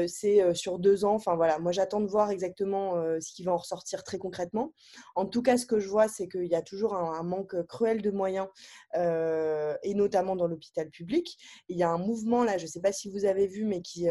[0.07, 1.15] c'est sur deux ans.
[1.15, 4.73] Enfin voilà, moi, j'attends de voir exactement ce qui va en ressortir très concrètement.
[5.15, 8.01] En tout cas, ce que je vois, c'est qu'il y a toujours un, manque cruel
[8.01, 8.47] de moyens,
[8.95, 11.37] et notamment dans l'hôpital public.
[11.69, 13.81] Il y a un mouvement, là, je ne sais pas si vous avez vu, mais
[13.81, 14.07] qui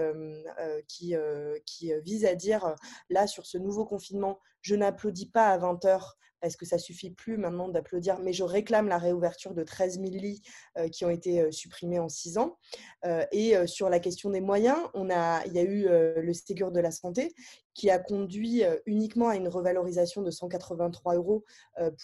[2.04, 2.74] vise à dire,
[3.10, 7.10] là, sur ce nouveau confinement, je n'applaudis pas à 20 heures parce que ça suffit
[7.10, 10.42] plus maintenant d'applaudir, mais je réclame la réouverture de 13 000 lits
[10.76, 12.58] euh, qui ont été euh, supprimés en 6 ans.
[13.04, 16.90] Euh, et sur la question des moyens, il y a eu le Ségur de la
[16.90, 17.32] santé
[17.74, 21.44] qui a conduit uniquement à une revalorisation de 183 euros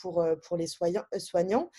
[0.01, 1.71] pour, pour les soignants,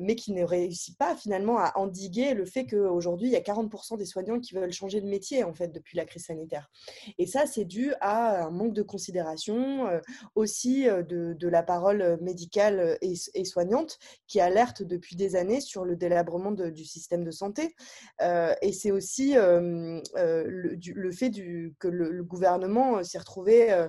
[0.00, 3.98] mais qui ne réussit pas finalement à endiguer le fait qu'aujourd'hui, il y a 40%
[3.98, 6.70] des soignants qui veulent changer de métier en fait depuis la crise sanitaire.
[7.18, 9.86] Et ça, c'est dû à un manque de considération
[10.34, 16.52] aussi de la parole médicale et, soignante qui alerte depuis des années sur le délabrement
[16.52, 17.74] du système de santé.
[18.20, 21.30] et c'est aussi le, fait
[21.78, 23.86] que le, gouvernement s'est retrouvé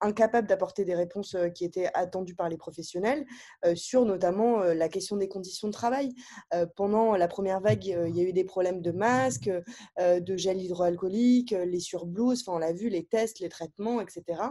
[0.00, 3.26] incapable d'apporter des réponses qui étaient attendues par les professionnels
[3.74, 6.14] sur notamment la question des conditions de travail.
[6.76, 9.50] pendant la première vague, il y a eu des problèmes de masques,
[9.98, 14.42] de gel hydroalcoolique, les surblouses, enfin on l'a vu, les tests, les traitements, etc.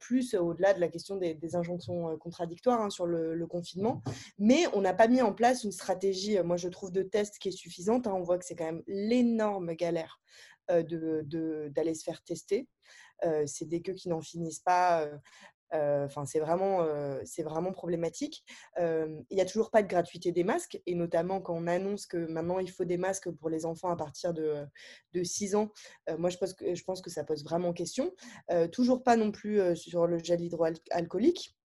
[0.00, 4.02] plus au-delà de la question des, injonctions contradictoires hein, sur le, confinement.
[4.38, 7.48] Mais on n'a pas mis en place une stratégie, moi je trouve, de test qui
[7.48, 8.06] est suffisante.
[8.06, 8.14] Hein.
[8.14, 10.20] On voit que c'est quand même l'énorme galère
[10.68, 12.68] d'aller de, se faire tester.
[13.46, 15.06] c'est des queues qui n'en finissent pas.
[15.72, 16.86] Enfin, c'est vraiment,
[17.24, 18.44] c'est vraiment problématique.
[18.78, 22.16] il n'y a toujours pas de gratuité des masques, et notamment quand on annonce que
[22.16, 24.66] maintenant il faut des masques pour les enfants à partir de,
[25.12, 25.70] de 6 ans.
[26.18, 28.14] moi, je pense, que, je pense que ça pose vraiment question.
[28.72, 31.56] toujours pas non plus sur le gel hydroalcoolique.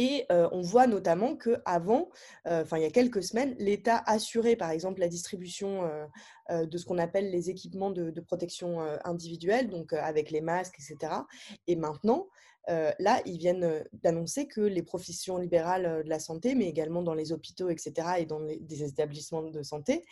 [0.00, 2.08] Et on voit notamment qu'avant,
[2.46, 5.82] enfin il y a quelques semaines, l'État assurait par exemple la distribution
[6.50, 11.12] de ce qu'on appelle les équipements de, protection individuelle, donc avec les masques, etc.
[11.66, 12.28] Et maintenant,
[12.66, 17.30] là, ils viennent d'annoncer que les professions libérales de la santé, mais également dans les
[17.30, 20.06] hôpitaux, etc., et dans les, des établissements de santé,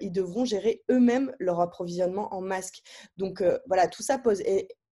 [0.00, 2.80] ils devront gérer eux-mêmes leur approvisionnement en masques.
[3.18, 4.40] Donc voilà, tout ça pose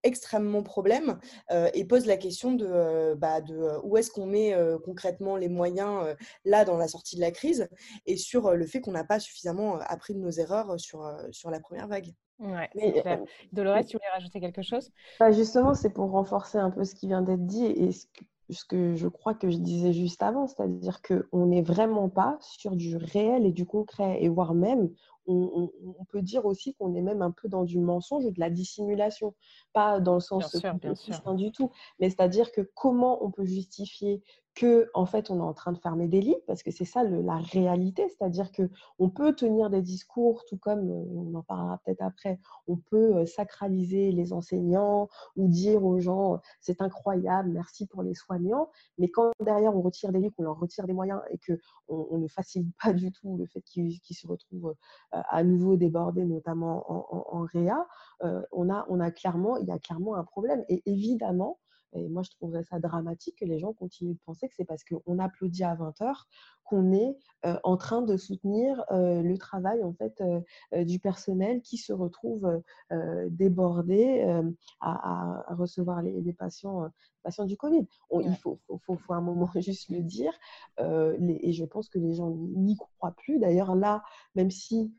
[0.04, 1.18] extrêmement problème
[1.50, 5.36] euh, et pose la question de, euh, bah, de euh, où est-ce qu'on met concrètement
[5.36, 6.14] les moyens
[6.44, 7.68] là dans la sortie de la crise
[8.06, 11.60] et sur le fait qu'on n'a pas suffisamment appris de nos erreurs sur, sur la
[11.60, 12.12] première vague.
[12.38, 13.22] Ouais, clair.
[13.52, 14.90] Dolores, tu voulais rajouter quelque chose?
[15.18, 18.24] Bah Justement, c'est pour renforcer un peu ce qui vient d'être dit et ce que,
[18.50, 22.76] ce que je crois que je disais juste avant, c'est-à-dire qu'on n'est vraiment pas sur
[22.76, 24.90] du réel et du concret, et voire même,
[25.26, 25.70] on,
[26.10, 29.34] peut dire aussi qu'on est même un peu dans du mensonge ou de la dissimulation,
[29.72, 34.22] pas dans le sens bien sûr, du tout, mais c'est-à-dire que comment on peut justifier
[34.54, 37.02] que en fait on est en train de fermer des lits parce que c'est ça
[37.04, 41.80] la réalité, c'est-à-dire que on peut tenir des discours tout comme euh, on en parlera
[41.84, 42.38] peut-être après,
[42.68, 48.14] on peut euh, sacraliser les enseignants ou dire aux gens c'est incroyable, merci pour les
[48.14, 51.58] soignants, mais quand derrière on retire des lits, qu'on leur retire des moyens et que
[51.88, 54.74] on, ne facilite pas du tout le fait qu'ils se retrouvent
[55.14, 57.86] euh, à nouveau débordés, notamment en, en, réa,
[58.52, 60.64] on a on a clairement il y a clairement un problème.
[60.68, 61.58] Et évidemment
[61.94, 64.84] et moi, je trouverais ça dramatique que les gens continuent de penser que c'est parce
[64.84, 66.28] qu'on applaudit à 20 heures
[66.64, 67.16] qu'on est
[67.62, 70.22] en train de soutenir le travail en fait
[70.72, 72.62] du personnel qui se retrouve
[73.28, 74.24] débordé
[74.80, 76.88] à, recevoir les, patients,
[77.22, 77.86] patients du Covid.
[78.12, 80.32] Il faut, faut, faut, un moment juste le dire.
[80.78, 83.38] et je pense que les gens n'y croient plus.
[83.38, 84.02] D'ailleurs, là,
[84.34, 84.94] même si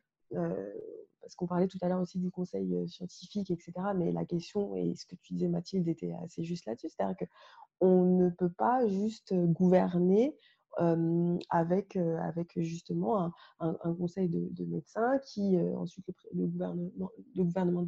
[1.25, 3.73] parce qu'on parlait tout à l'heure aussi du conseil scientifique, etc.
[3.95, 7.17] Mais la question, et ce que tu disais Mathilde, était assez juste là-dessus, c'est-à-dire
[7.79, 10.37] qu'on ne peut pas juste gouverner
[11.49, 17.87] avec, avec justement un, conseil de, médecins qui, ensuite, le, gouvernement, le gouvernement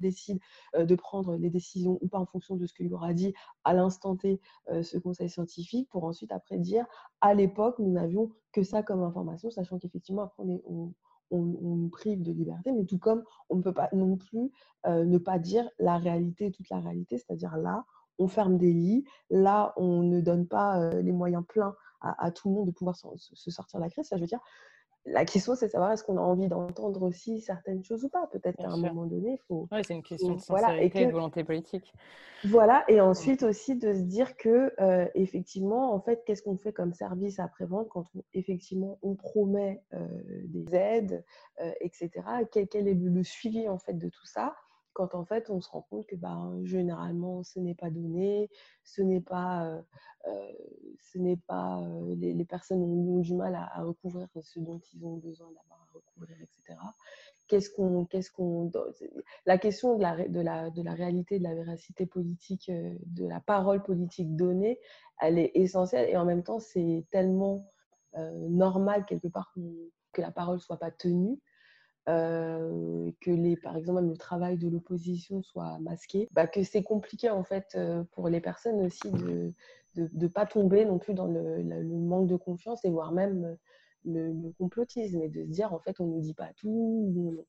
[0.00, 0.38] décide
[0.78, 4.16] de prendre les décisions ou pas en fonction de ce qu'il aura dit à l'instant
[4.16, 4.40] T
[4.82, 6.84] ce conseil scientifique pour ensuite après dire
[7.22, 10.92] à l'époque nous n'avions que ça comme information sachant qu'effectivement après on, on,
[11.30, 14.50] nous prive de liberté mais tout comme on ne peut pas non plus
[14.86, 17.18] ne pas dire la réalité toute la réalité.
[17.18, 17.84] C'est-à-dire là
[18.18, 22.54] on ferme des lits là on ne donne pas les moyens pleins à, tout le
[22.54, 24.06] monde de pouvoir se sortir de la crise.
[24.06, 24.40] Ça je veux dire
[25.06, 28.26] la question, c'est de savoir est-ce qu'on a envie d'entendre aussi certaines choses ou pas.
[28.32, 29.68] Peut-être qu'à un moment donné, il faut.
[29.70, 31.92] Oui, c'est une question de sincérité et de volonté politique.
[32.44, 36.72] Voilà, et ensuite aussi de se dire que, euh, effectivement, en fait, qu'est-ce qu'on fait
[36.72, 40.06] comme service après-vente quand on, effectivement on promet euh,
[40.44, 41.24] des aides,
[41.60, 42.10] euh, etc.
[42.52, 44.54] Quel, quel, est le, suivi en fait de tout ça?
[44.96, 48.48] Quand en fait on se rend compte que bah, généralement ce n'est pas donné,
[48.82, 49.84] ce n'est pas,
[51.02, 51.82] ce n'est pas
[52.16, 56.38] les, personnes ont, du mal à, recouvrir ce dont ils ont besoin d'avoir à recouvrir,
[56.40, 56.78] etc.
[57.46, 58.72] Qu'est-ce qu'on, qu'est-ce qu'on,
[59.44, 63.40] la question de la, de, la, de la réalité, de la véracité politique, de la
[63.40, 64.80] parole politique donnée,
[65.20, 67.70] elle est essentielle et en même temps c'est tellement
[68.14, 71.38] normal quelque part que la parole soit pas tenue
[72.08, 76.82] euh, que les, par exemple même le travail de l'opposition soit masqué, bah, que c'est
[76.82, 79.52] compliqué en fait euh, pour les personnes aussi de
[79.96, 83.56] ne pas tomber non plus dans le, manque de confiance et voire même
[84.04, 87.44] le, le, complotisme et de se dire en fait on ne nous dit pas tout,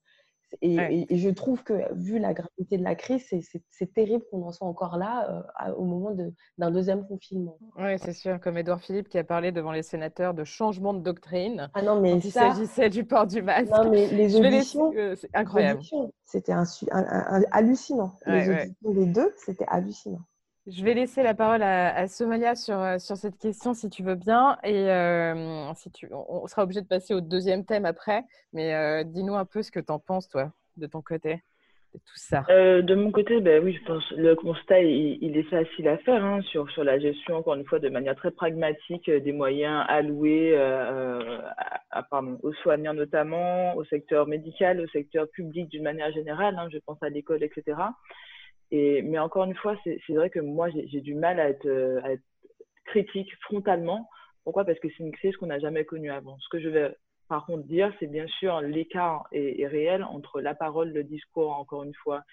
[0.62, 3.28] et, je trouve que, vu la gravité de la crise,
[3.70, 6.16] c'est terrible qu'on en soit encore là euh, au moment
[6.58, 7.58] d'un deuxième confinement.
[7.78, 8.40] Oui, c'est sûr.
[8.40, 11.70] Comme Edouard Philippe qui a parlé devant les sénateurs de changement de doctrine.
[11.74, 13.72] Ah non, mais il s'agissait du port du masque.
[13.72, 15.82] Non, mais les auditions, c'est incroyable.
[16.26, 16.54] C'était
[17.52, 18.14] hallucinant.
[18.26, 20.22] les auditions des deux, c'était hallucinant.
[20.70, 24.58] Je vais laisser la parole à, Somalia sur, euh, cette question, si tu veux bien.
[24.64, 25.72] Et euh,
[26.12, 28.26] on sera obligé de passer au deuxième thème après.
[28.52, 31.36] Mais euh, dis-nous un peu ce que tu en penses, toi, de ton côté,
[31.94, 32.42] de tout ça.
[32.50, 36.42] de mon côté, ben oui, je pense le constat, il, est facile à faire hein,
[36.42, 42.40] sur, la gestion, encore une fois, de manière très pragmatique des moyens alloués à, pardon,
[42.44, 46.58] aux soignants notamment, au secteur médical, au secteur public d'une manière générale.
[46.60, 47.78] Hein, je pense à l'école, etc.
[48.72, 52.02] Et, mais encore une fois, c'est vrai que moi, j'ai du mal à être, euh,
[52.86, 54.10] critique frontalement.
[54.44, 54.66] Pourquoi?
[54.66, 56.38] Parce que c'est une crise qu'on n'a jamais connue avant.
[56.40, 56.96] Ce que je vais
[57.28, 61.52] par contre dire, c'est bien sûr l'écart est, est, réel entre la parole, le discours,
[61.52, 62.24] encore une fois,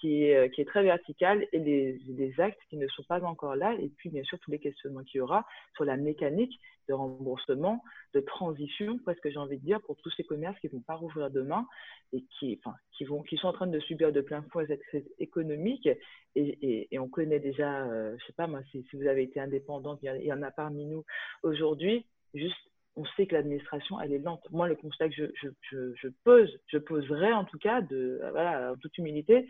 [0.00, 3.22] qui est, euh, qui est très verticale et les, les, actes qui ne sont pas
[3.22, 3.74] encore là.
[3.74, 6.58] Et puis, bien sûr, tous les questionnements qu'il y aura sur la mécanique
[6.88, 7.82] de remboursement,
[8.14, 10.94] de transition, presque j'ai envie de dire, pour tous ces commerces qui ne vont pas
[10.94, 11.66] rouvrir demain
[12.12, 12.60] et qui,
[13.06, 15.88] vont, qui sont en train de subir de plein fouet cette crise économique.
[16.34, 20.24] Et, on connaît déjà, euh, je sais pas moi, si, vous avez été indépendante, il
[20.24, 21.04] y en a parmi nous
[21.42, 22.56] aujourd'hui, juste
[22.96, 24.44] on sait que l'administration, elle est lente.
[24.50, 28.18] Moi, le constat que je, je, je, je pose, je poserais en tout cas, de,
[28.32, 29.46] voilà, en toute humilité,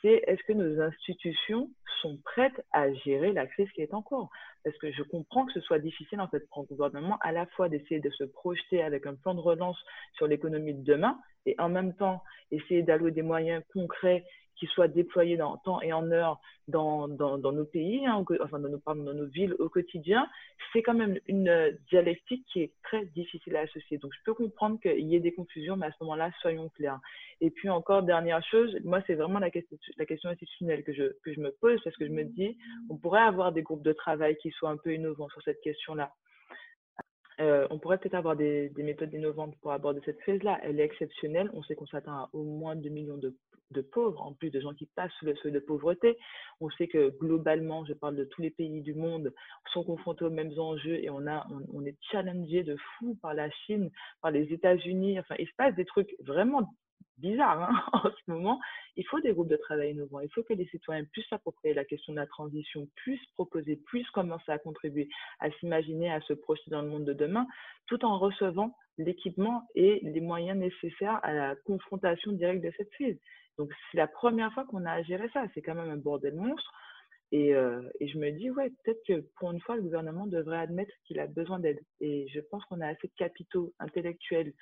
[0.00, 4.30] c'est est-ce que nos institutions sont prêtes à gérer la crise qui est en cours?
[4.64, 7.46] Parce que je comprends que ce soit difficile en fait pour le gouvernement à la
[7.46, 9.78] fois d'essayer de se projeter avec un plan de relance
[10.14, 14.24] sur l'économie de demain et en même temps essayer d'allouer des moyens concrets
[14.62, 19.26] qui soient déployés dans temps et en heure dans, nos pays, hein, enfin dans nos,
[19.26, 20.28] villes au quotidien,
[20.72, 23.98] c'est quand même une euh, dialectique qui est très difficile à associer.
[23.98, 27.00] Donc je peux comprendre qu'il y ait des confusions, mais à ce moment-là, soyons clairs.
[27.40, 31.80] Et puis encore, dernière chose, moi c'est vraiment la question, institutionnelle que je, me pose,
[31.82, 32.56] parce que je me dis,
[32.88, 36.12] on pourrait avoir des groupes de travail qui soient un peu innovants sur cette question-là.
[37.40, 40.60] Euh, on pourrait peut-être avoir des, des, méthodes innovantes pour aborder cette crise-là.
[40.62, 41.50] Elle est exceptionnelle.
[41.54, 43.34] On sait qu'on s'attend à au moins 2 millions de,
[43.72, 46.16] de, pauvres, en plus de gens qui passent sous le seuil de pauvreté.
[46.60, 49.32] On sait que globalement, je parle de tous les pays du monde,
[49.72, 53.50] sont confrontés aux mêmes enjeux et on, a, on, est challengé de fou par la
[53.50, 55.18] Chine, par les États-Unis.
[55.18, 56.68] Enfin, il se passe des trucs vraiment
[57.18, 58.60] bizarre hein, en ce moment.
[58.96, 60.20] Il faut des groupes de travail innovants.
[60.20, 64.10] Il faut que les citoyens puissent s'approprier la question de la transition, puissent proposer, puissent
[64.10, 65.08] commencer à contribuer,
[65.40, 67.46] à s'imaginer, à se projeter dans le monde de demain,
[67.86, 73.18] tout en recevant l'équipement et les moyens nécessaires à la confrontation directe de cette crise.
[73.58, 75.44] Donc, c'est la première fois qu'on a à gérer ça.
[75.54, 76.72] C'est quand même un bordel monstre.
[77.30, 80.58] Et, euh, et, je me dis, ouais, peut-être que pour une fois, le gouvernement devrait
[80.58, 81.80] admettre qu'il a besoin d'aide.
[82.00, 84.52] Et je pense qu'on a assez de capitaux intellectuels,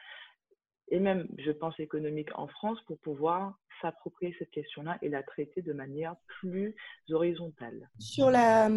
[0.91, 5.63] et même, je pense, économique en France pour pouvoir s'approprier cette question-là et la traiter
[5.63, 6.75] de manière plus
[7.11, 7.89] horizontale.
[7.99, 8.69] Sur la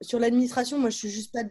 [0.00, 1.44] sur l'administration, moi, je suis juste pas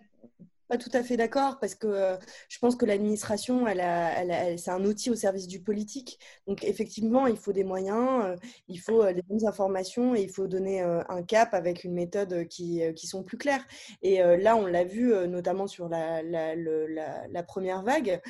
[0.72, 2.16] pas tout à fait d'accord parce que euh,
[2.48, 6.18] je pense que l'administration, c'est un outil au service du politique.
[6.48, 8.36] Donc effectivement, il faut des moyens, euh,
[8.70, 12.48] il faut euh, des bonnes informations et il faut donner un cap avec une méthode
[12.48, 13.66] qui, sont plus claires.
[14.02, 18.22] Et là, on l'a vu notamment sur la, première vague.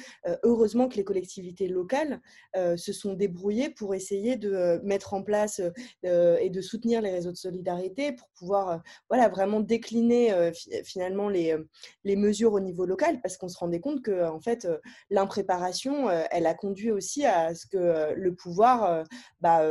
[0.43, 2.21] heureusement que les collectivités locales
[2.55, 5.61] se sont débrouillées pour essayer de mettre en place
[6.03, 10.51] et de soutenir les réseaux de solidarité pour pouvoir voilà, vraiment décliner
[10.83, 14.77] finalement les mesures au niveau local parce qu'on se rendait compte que en fait euh,
[15.09, 19.03] l'impréparation euh, elle a conduit aussi à ce que euh, le pouvoir
[19.41, 19.61] bah,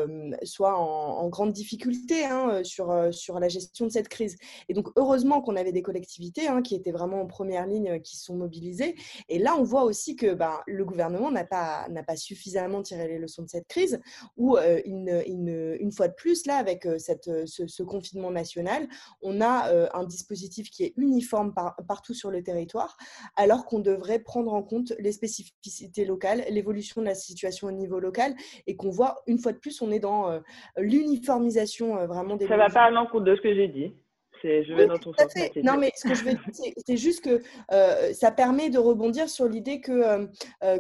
[0.43, 4.37] soit en, grande difficulté hein, sur, sur la gestion de cette crise.
[4.69, 8.17] Et donc heureusement qu'on avait des collectivités hein, qui étaient vraiment en première ligne, qui
[8.17, 8.97] sont mobilisées.
[9.29, 13.07] Et là on voit aussi que bah, le gouvernement n'a pas, n'a pas suffisamment tiré
[13.07, 14.01] les leçons de cette crise,
[14.37, 18.89] où une, une, fois de plus là avec cette, ce, confinement national,
[19.23, 21.55] on a un dispositif qui est uniforme
[21.87, 22.97] partout sur le territoire territoire,
[23.37, 28.01] alors qu'on devrait prendre en compte les spécificités locales, l'évolution de la situation au niveau
[28.01, 28.35] local,
[28.67, 30.41] et qu'on voit, une fois de plus, on est dans euh,
[30.77, 32.47] l'uniformisation euh, vraiment des...
[32.47, 33.95] Ça ne va pas à l'encontre de ce que j'ai dit.
[34.43, 35.31] Je vais dans ton sens.
[35.63, 39.29] Non, mais ce que je veux dire, c'est juste que euh, ça permet de rebondir
[39.29, 40.27] sur l'idée que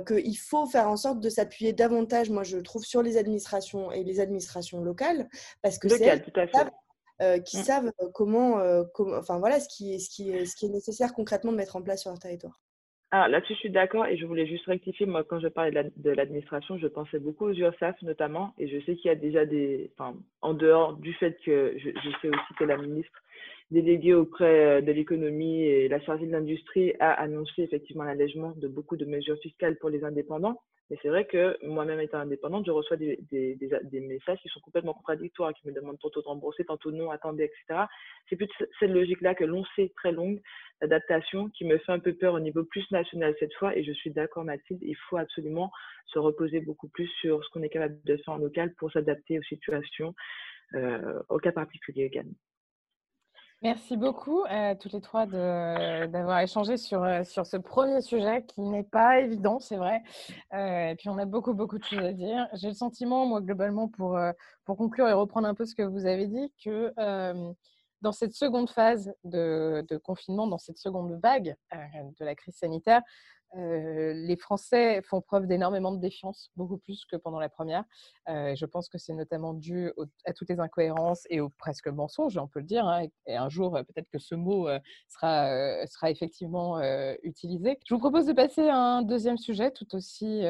[0.06, 4.02] qu'il faut faire en sorte de s'appuyer davantage, moi je trouve, sur les administrations et
[4.02, 5.28] les administrations locales,
[5.60, 6.70] parce que c'est tout à fait.
[7.20, 7.62] Euh, qui mmh.
[7.62, 10.70] savent euh, comment, euh, enfin voilà, ce qui, est, ce, qui est, ce qui est
[10.70, 12.58] nécessaire concrètement de mettre en place sur leur territoire.
[13.10, 15.04] Alors là-dessus, je suis d'accord et je voulais juste rectifier.
[15.04, 18.54] Moi, quand je parlais de l'administration, je pensais beaucoup aux URSAF notamment.
[18.56, 19.90] Et je sais qu'il y a déjà des.
[19.98, 23.12] Enfin, en dehors du fait que je, je sais aussi que la ministre
[23.70, 28.96] déléguée auprès de l'économie et la chargée de l'industrie a annoncé effectivement l'allègement de beaucoup
[28.96, 30.60] de mesures fiscales pour les indépendants.
[30.90, 33.16] Mais c'est vrai que moi-même étant indépendante, je reçois des,
[33.92, 37.84] messages qui sont complètement contradictoires, qui me demandent tantôt de rembourser, tantôt non, attendez, etc.
[38.28, 38.48] C'est plus
[38.80, 40.40] cette logique-là que l'on sait très longue,
[40.80, 43.76] d'adaptation, qui me fait un peu peur au niveau plus national cette fois.
[43.76, 45.70] Et je suis d'accord, Mathilde, il faut absolument
[46.06, 49.38] se reposer beaucoup plus sur ce qu'on est capable de faire en local pour s'adapter
[49.38, 50.14] aux situations,
[50.74, 52.34] euh, au cas particulier également.
[53.62, 58.62] Merci beaucoup à toutes les trois d'avoir échangé sur, euh, sur ce premier sujet qui
[58.62, 60.02] n'est pas évident, c'est vrai.
[60.54, 62.48] Euh, et puis on a beaucoup, beaucoup de choses à dire.
[62.54, 64.32] J'ai le sentiment, moi, globalement, pour, euh,
[64.64, 66.90] pour conclure et reprendre un peu ce que vous avez dit, que
[68.02, 73.02] dans cette seconde phase de, confinement, dans cette seconde vague de la crise sanitaire,
[73.56, 77.84] les Français font preuve d'énormément de défiance, beaucoup plus que pendant la première.
[78.26, 79.92] je pense que c'est notamment dû
[80.24, 82.86] à toutes les incohérences et aux presque mensonges, on peut le dire.
[82.86, 84.68] Hein, et un jour, peut-être que ce mot
[85.08, 86.80] sera effectivement
[87.22, 87.78] utilisé.
[87.86, 90.42] Je vous propose de passer à un deuxième sujet, tout aussi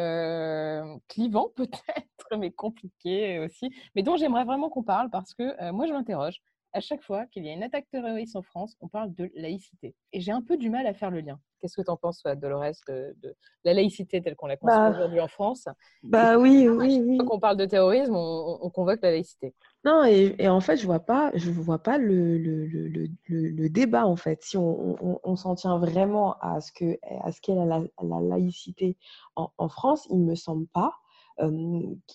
[1.09, 5.93] clivant peut-être, mais compliqué aussi, mais dont j'aimerais vraiment qu'on parle parce que moi, je
[5.93, 9.31] m'interroge à chaque fois qu'il y a une attaque terroriste en France, on parle de
[9.35, 9.95] laïcité.
[10.13, 11.39] Et j'ai un peu du mal à faire le lien.
[11.59, 14.97] Qu'est-ce que tu en penses, Dolores, de, de, la laïcité telle qu'on la conçoit bah,
[14.97, 15.69] aujourd'hui en France?
[16.03, 17.19] Bah oui, oui, oui.
[17.19, 19.55] Quand on parle de terrorisme, on, convoque la laïcité.
[19.85, 24.07] Non, et, en fait, je vois pas, je vois pas le, le, le, le débat
[24.07, 24.43] en fait.
[24.43, 28.97] Si on, on s'en tient vraiment à ce que à ce qu'est la, la, laïcité
[29.37, 30.95] en, en, France, il me semble pas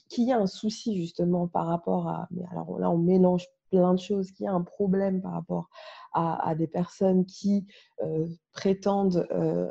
[0.10, 2.28] qu'il y a un souci justement par rapport à.
[2.32, 5.70] Mais alors là, on mélange plein de choses, qu'il y a un problème par rapport
[6.16, 7.68] à, des personnes qui
[8.02, 9.70] euh, prétendent, euh,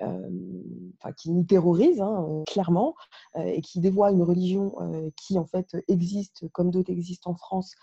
[0.00, 0.30] euh,
[0.98, 2.94] enfin, qui nous terrorisent hein, clairement,
[3.36, 4.74] et qui dévoient une religion
[5.16, 7.74] qui en fait existe comme d'autres existent en France.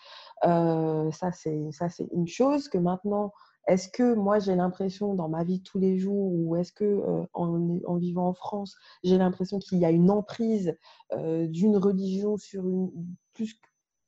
[0.43, 3.31] ça, c'est ça, c'est une chose que maintenant.
[3.67, 7.03] Est-ce que moi j'ai l'impression dans ma vie de tous les jours ou est-ce que
[7.33, 10.75] en, vivant en France j'ai l'impression qu'il y a une emprise
[11.11, 12.89] d'une religion sur une
[13.33, 13.59] plus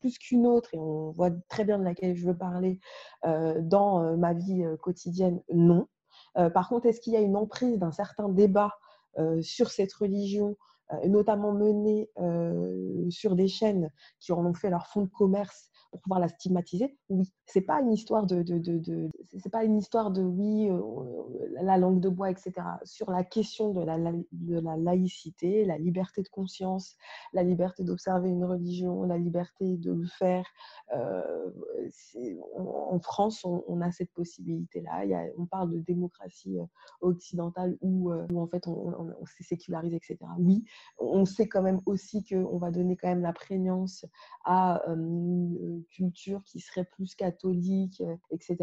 [0.02, 2.80] plus qu'une autre, et on voit très bien de laquelle je veux parler
[3.26, 5.88] euh, dans euh, ma vie euh, quotidienne, non.
[6.54, 8.74] par contre, est-ce qu'il y a une emprise d'un certain débat
[9.42, 10.56] sur cette religion,
[11.06, 12.10] notamment menée
[13.10, 16.98] sur des chaînes qui en ont fait leur fonds de commerce pour pouvoir la stigmatiser,
[17.10, 17.32] oui.
[17.46, 18.44] C'est pas une histoire de,
[19.38, 20.80] c'est pas une histoire de oui, euh,
[21.62, 22.54] la langue de bois, etc.
[22.86, 26.96] Sur la question de la, de la laïcité, la liberté de conscience,
[27.34, 30.46] la liberté d'observer une religion, la liberté de le faire.
[30.96, 31.52] Euh,
[32.58, 35.04] en France, on, a cette possibilité-là.
[35.38, 36.66] On parle de démocratie euh,
[37.02, 40.18] occidentale où, où en fait on, on s'est sécularisé, etc.
[40.40, 40.64] Oui,
[41.00, 44.06] on sait quand même aussi qu'on va donner quand même la prégnance
[44.46, 44.82] à
[45.89, 48.58] culture qui serait plus catholique, etc.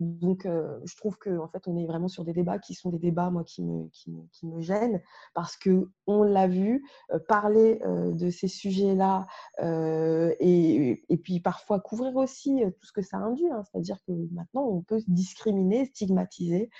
[0.00, 2.98] Donc, je trouve que en fait, on est vraiment sur des débats qui sont des
[2.98, 4.12] débats, moi, qui me, qui
[4.58, 5.02] gênent,
[5.34, 6.84] parce que on l'a vu,
[7.28, 9.26] parler de ces sujets-là
[9.60, 13.50] et, et, puis parfois couvrir aussi tout ce que ça induit.
[13.50, 13.62] Hein.
[13.64, 16.70] C'est-à-dire que maintenant, on peut discriminer, stigmatiser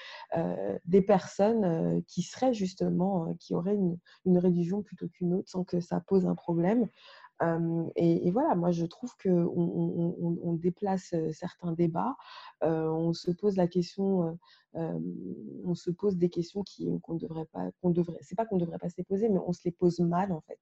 [0.84, 5.80] des personnes qui seraient justement, qui auraient une, une religion plutôt qu'une autre sans que
[5.80, 6.88] ça pose un problème.
[7.96, 12.16] Et, voilà, moi je trouve qu'on on, déplace certains débats,
[12.62, 14.38] on se pose la question,
[14.74, 16.64] on se pose des questions
[17.02, 19.52] qu'on devrait pas, qu'on devrait, c'est pas qu'on devrait pas se les poser, mais on
[19.52, 20.60] se les pose mal en fait,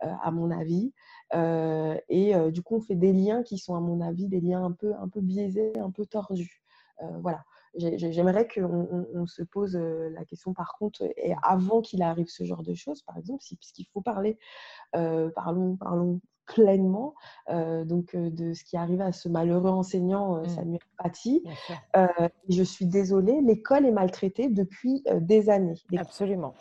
[0.00, 0.92] à mon avis.
[1.32, 4.72] et du coup, on fait des liens qui sont à mon avis des liens un
[4.72, 6.62] peu, un peu biaisés, un peu tordus.
[7.20, 7.44] voilà.
[7.76, 12.62] J'aimerais qu'on on, se pose la question par contre, et avant qu'il arrive ce genre
[12.62, 14.38] de choses, par exemple, puisqu'il faut parler,
[14.92, 17.14] parlons, parlons pleinement
[17.48, 20.48] donc de ce qui arrive à ce malheureux enseignant mmh.
[20.48, 21.42] Samuel Paty.
[22.48, 25.80] je suis désolée, l'école est maltraitée depuis des années.
[25.96, 26.54] Absolument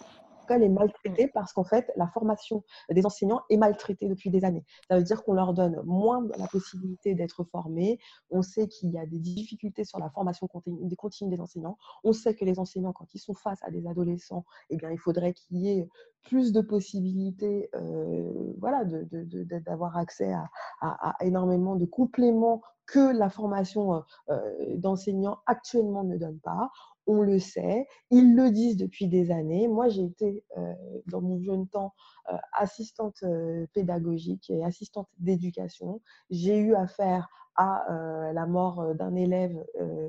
[0.43, 4.63] l'école est maltraitée parce qu'en fait, la formation des enseignants est maltraitée depuis des années.
[4.89, 7.99] Ça veut dire qu'on leur donne moins la possibilité d'être formés.
[8.29, 11.77] On sait qu'il y a des difficultés sur la formation continue des, continue des enseignants.
[12.03, 14.99] On sait que les enseignants, quand ils sont face à des adolescents, eh bien, il
[14.99, 15.87] faudrait qu'il y ait
[16.23, 18.83] plus de possibilités euh, voilà,
[19.65, 20.49] d'avoir accès à,
[20.81, 26.71] à, énormément de compléments que la formation euh, euh, d'enseignants actuellement ne donne pas
[27.08, 29.68] on le sait, ils le disent depuis des années.
[29.68, 30.74] Moi, j'ai été euh,
[31.08, 31.93] dans mon jeune temps
[32.32, 36.01] euh, assistante euh, pédagogique et assistante d'éducation.
[36.30, 37.86] J'ai eu affaire à
[38.34, 39.64] la mort d'un élève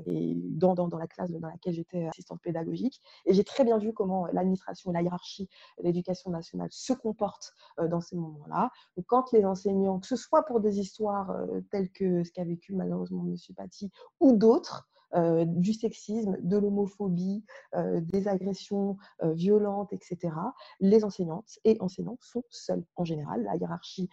[0.07, 3.03] dans, dans, la classe dans laquelle j'étais assistante pédagogique.
[3.27, 8.01] Et j'ai très bien vu comment l'administration la hiérarchie de l'éducation nationale se comportent dans
[8.01, 8.71] ces moments-là.
[9.05, 11.37] Quand les enseignants, que ce soit pour des histoires
[11.69, 13.35] telles que ce qu'a vécu malheureusement M.
[13.55, 17.45] Paty ou d'autres, euh, du sexisme, de l'homophobie,
[17.75, 20.33] euh, des agressions euh, violentes, etc.,
[20.79, 23.43] les enseignantes et enseignants sont seuls en général.
[23.43, 24.09] La hiérarchie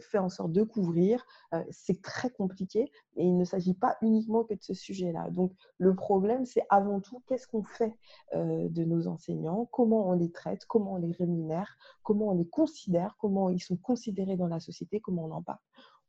[0.00, 1.24] fait en sorte de couvrir.
[1.70, 5.30] c'est très compliqué et il ne s'agit pas uniquement que de ce sujet-là.
[5.30, 7.96] Donc le problème, c'est avant tout qu'est-ce qu'on fait
[8.34, 13.16] de nos enseignants, comment on les traite, comment on les rémunère, comment on les considère,
[13.18, 15.58] comment ils sont considérés dans la société, comment on en parle?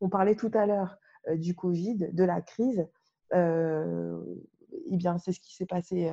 [0.01, 0.97] On parlait tout à l'heure
[1.35, 2.87] du Covid, de la crise
[3.33, 6.11] eh bien, c'est ce qui s'est passé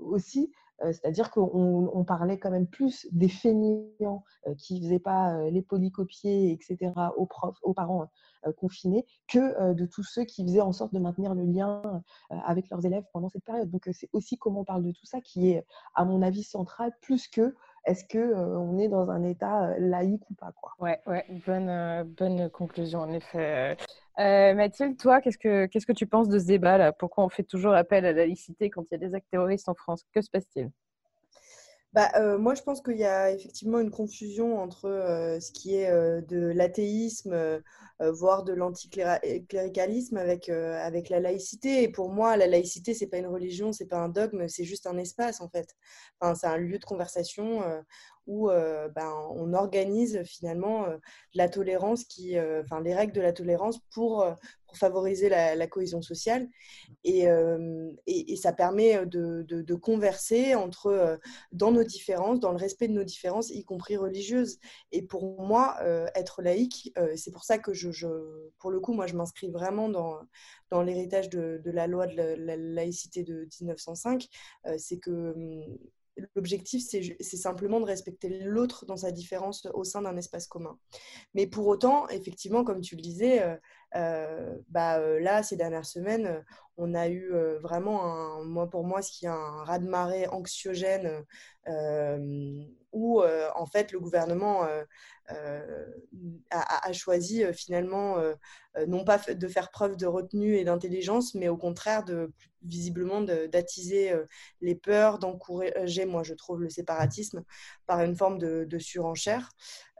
[0.00, 0.52] aussi.
[0.80, 4.22] C'est-à-dire qu'on parlait quand même plus des feignants
[4.58, 8.08] qui ne faisaient pas les polycopiers, etc., aux profs, aux parents
[8.56, 11.82] confinés, que de tous ceux qui faisaient en sorte de maintenir le lien
[12.30, 13.68] avec leurs élèves pendant cette période.
[13.70, 15.66] Donc, c'est aussi comment on parle de tout ça qui est,
[15.96, 17.56] à mon avis, central, plus que
[17.88, 20.72] est-ce que on est dans un état laïque ou pas quoi?
[20.78, 23.76] Ouais, ouais, bonne, bonne conclusion en effet.
[24.18, 26.92] Euh, Mathilde, toi, qu'est-ce que qu'est-ce que tu penses de ce débat là?
[26.92, 29.68] Pourquoi on fait toujours appel à la laïcité quand il y a des actes terroristes
[29.68, 30.04] en France?
[30.12, 30.70] Que se passe-t-il?
[31.94, 35.74] Bah, euh, moi, je pense qu'il y a effectivement une confusion entre euh, ce qui
[35.76, 37.60] est de l'athéisme,
[38.00, 41.82] voire de l'anticléricalisme avec, avec la laïcité.
[41.82, 44.86] Et pour moi, la laïcité, c'est pas une religion, c'est pas un dogme, c'est juste
[44.86, 45.74] un espace en fait.
[46.20, 47.62] Enfin, c'est un lieu de conversation
[48.28, 50.86] où ben, on organise finalement
[51.34, 54.24] la tolérance, qui, enfin, les règles de la tolérance pour,
[54.74, 56.46] favoriser la, cohésion sociale.
[57.02, 57.26] Et,
[58.36, 61.18] ça permet de, converser entre,
[61.52, 64.58] dans nos différences, dans le respect de nos différences, y compris religieuses.
[64.92, 65.78] Et pour moi,
[66.14, 68.06] être laïque, c'est pour ça que je,
[68.58, 72.56] pour le coup, moi, je m'inscris vraiment dans, l'héritage de, de, la loi de la,
[72.56, 74.28] laïcité de 1905.
[74.76, 75.34] c'est que
[76.34, 80.78] L'objectif, c'est simplement de respecter l'autre dans sa différence au sein d'un espace commun.
[81.34, 83.56] Mais pour autant, effectivement, comme tu le disais, euh,
[83.94, 86.44] bah, euh, là, ces dernières semaines,
[86.76, 91.24] on a eu vraiment, un, moi, pour moi, ce qui est un raz-de-marée anxiogène
[92.92, 94.66] où, en fait, le gouvernement
[96.50, 98.16] a, choisi finalement
[98.86, 102.32] non pas de faire preuve de retenue et d'intelligence, mais au contraire de
[102.62, 104.14] visiblement d'attiser
[104.60, 107.42] les peurs, d'encourager, moi je trouve, le séparatisme
[107.86, 109.50] par une forme de surenchère.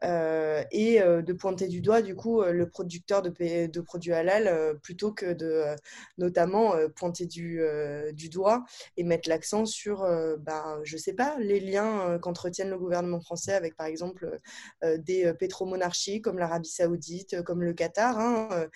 [0.05, 4.78] Euh, et euh, de pointer du doigt du coup euh, le producteur de, produits halal
[4.80, 5.64] plutôt que de
[6.18, 7.61] notamment pointer du,
[8.30, 8.64] doigt
[8.96, 10.07] et mettre l'accent sur,
[10.38, 14.38] bah, je sais pas, les liens qu'entretiennent le gouvernement français avec par exemple
[14.82, 18.68] des pétromonarchies comme l'Arabie saoudite, comme le Qatar, hein,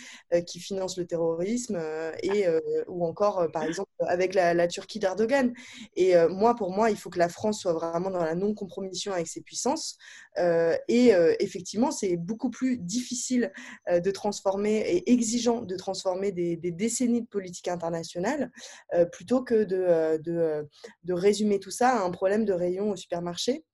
[0.46, 1.80] qui financent le terrorisme,
[2.22, 2.46] et,
[2.86, 5.52] ou encore par exemple avec la, la Turquie d'Erdogan.
[5.96, 9.26] Et moi, pour moi, il faut que la France soit vraiment dans la non-compromission avec
[9.26, 9.98] ses puissances
[10.36, 13.52] et et effectivement, c'est beaucoup plus difficile
[13.90, 18.50] de transformer et exigeant de transformer des, décennies de politique internationale
[19.12, 20.66] plutôt que de, de,
[21.04, 23.64] de, résumer tout ça à un problème de rayon au supermarché.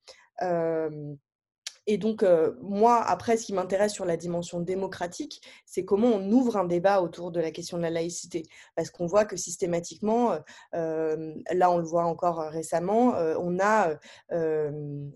[1.91, 6.31] Et donc, euh, moi, après, ce qui m'intéresse sur la dimension démocratique, c'est comment on
[6.31, 8.43] ouvre un débat autour de la question de la laïcité.
[8.75, 10.39] Parce qu'on voit que systématiquement, euh,
[10.75, 13.95] euh, là, on le voit encore récemment, on a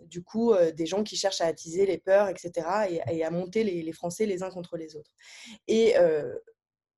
[0.07, 3.91] du coup des gens qui cherchent à attiser les peurs, etc., et, à monter les,
[3.91, 5.11] Français les uns contre les autres.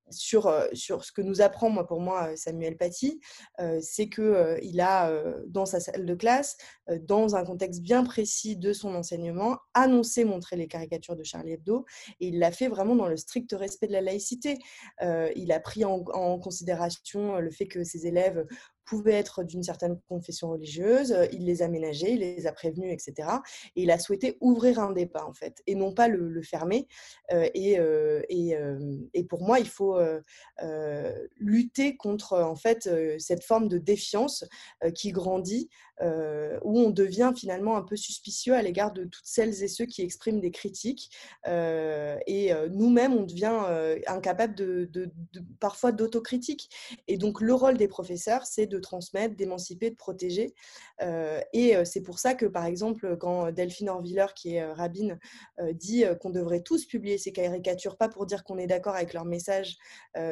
[0.09, 3.19] Sur, sur ce que nous apprend, moi, pour moi, Samuel Paty,
[3.81, 5.11] c'est qu'il a,
[5.47, 6.57] dans sa salle de classe,
[7.01, 11.85] dans un contexte bien précis de son enseignement, annoncé montrer les caricatures de Charlie Hebdo,
[12.19, 14.57] et il l'a fait vraiment dans le strict respect de la laïcité.
[15.01, 18.45] il a pris en, en, considération le fait que ses élèves
[18.85, 22.93] pouvaient être d'une certaine confession religieuse, euh, il les a ménagés, il les a prévenus,
[22.93, 23.29] etc.
[23.75, 26.87] Et il a souhaité ouvrir un débat, en fait, et non pas le, fermer.
[27.31, 28.55] Euh, et, euh, et,
[29.13, 29.97] et, pour moi, il faut
[31.37, 34.45] lutter contre, en fait, cette forme de défiance
[34.93, 35.69] qui grandit
[36.01, 39.85] euh, où on devient finalement un peu suspicieux à l'égard de toutes celles et ceux
[39.85, 41.09] qui expriment des critiques.
[41.47, 43.61] Euh, et euh, nous-mêmes, on devient
[44.07, 44.89] incapable de,
[45.59, 46.69] parfois d'autocritique.
[47.07, 50.53] Et donc, le rôle des professeurs, c'est de transmettre, d'émanciper, de protéger.
[51.53, 55.19] et c'est pour ça que, par exemple, quand Delphine Orviller, qui est rabbine,
[55.73, 59.25] dit qu'on devrait tous publier ces caricatures, pas pour dire qu'on est d'accord avec leur
[59.25, 59.77] message,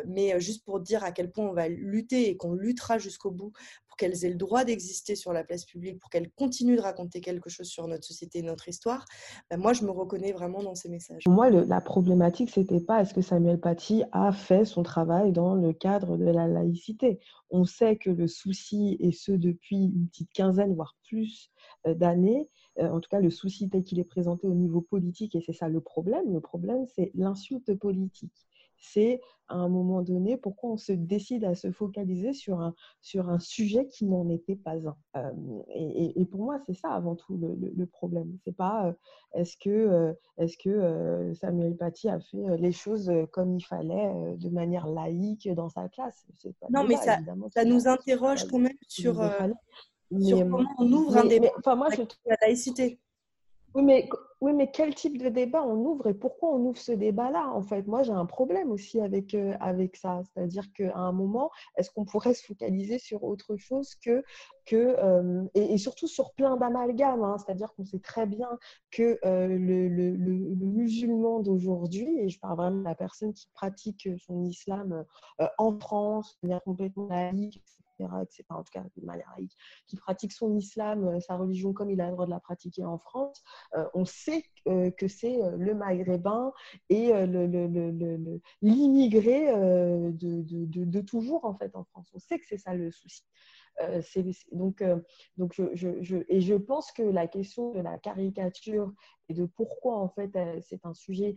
[0.05, 3.53] mais juste pour dire à quel point on va lutter et qu'on luttera jusqu'au bout
[3.93, 7.21] pour qu'elles aient le droit d'exister sur la place publique, pour qu'elles continuent de raconter
[7.21, 9.05] quelque chose sur notre société et notre histoire,
[9.51, 11.21] ben moi, je me reconnais vraiment dans ces messages.
[11.27, 15.73] Moi, la problématique, c'était pas est-ce que Samuel Paty a fait son travail dans le
[15.73, 17.19] cadre de la laïcité.
[17.51, 21.51] On sait que le souci, et ce depuis une petite quinzaine, voire plus
[21.85, 25.35] euh, d'années, euh, en tout cas le souci tel qu'il est présenté au niveau politique,
[25.35, 28.47] et c'est ça le problème, le problème, c'est l'insulte politique
[28.84, 33.29] c'est à un moment donné pourquoi on se décide à se focaliser sur un, sur
[33.29, 34.95] un sujet qui n'en était pas un.
[35.15, 38.38] Euh, et, pour moi, c'est ça avant tout le, le, problème.
[38.43, 38.93] C'est pas euh,
[39.34, 44.49] est-ce que, euh, est-ce que Samuel Paty a fait les choses comme il fallait de
[44.49, 46.25] manière laïque dans sa classe?
[46.69, 47.19] non, mais ça,
[47.53, 49.15] ça nous interroge quand même sur,
[50.19, 52.01] sur comment on ouvre un débat enfin, moi, je...
[52.25, 52.99] la laïcité.
[53.76, 54.07] Oui mais,
[54.39, 57.63] oui, mais quel type de débat on ouvre et pourquoi on ouvre ce débat-là En
[57.63, 60.21] fait, moi, j'ai un problème aussi avec, euh, avec ça.
[60.24, 64.24] C'est-à-dire qu'à un moment, est-ce qu'on pourrait se focaliser sur autre chose que.
[64.65, 67.24] que euh, et, surtout sur plein d'amalgames.
[67.24, 67.38] Hein?
[67.39, 68.49] C'est-à-dire qu'on sait très bien
[68.91, 73.47] que euh, le, le, le, musulman d'aujourd'hui, et je parle vraiment de la personne qui
[73.53, 75.03] pratique son islam
[75.57, 77.82] en France, de manière complètement laïque, etc.,
[79.87, 82.85] qui pratique son islam, euh, sa religion comme il a le droit de la pratiquer
[82.85, 83.43] en France,
[83.75, 86.53] euh, on sait euh, que c'est le maghrébin
[86.89, 87.11] et
[88.61, 92.09] l'immigré de, toujours en fait en France.
[92.13, 93.23] On sait que c'est ça le souci.
[94.51, 94.83] Donc,
[95.37, 98.93] donc je, et je pense que la question de la caricature
[99.30, 101.36] et de pourquoi en fait euh, c'est un sujet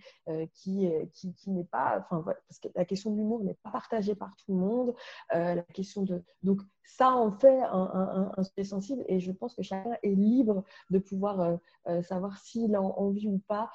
[0.53, 4.15] qui, qui, qui n'est pas, enfin parce que la question de l'humour n'est pas partagée
[4.15, 4.95] par tout le monde.
[5.33, 9.97] la question de donc ça en fait un, sujet sensible et je pense que chacun
[10.03, 11.59] est libre de pouvoir
[12.03, 13.71] savoir s'il a envie ou pas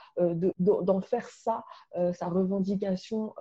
[0.60, 1.64] d'en faire ça
[2.14, 3.34] sa revendication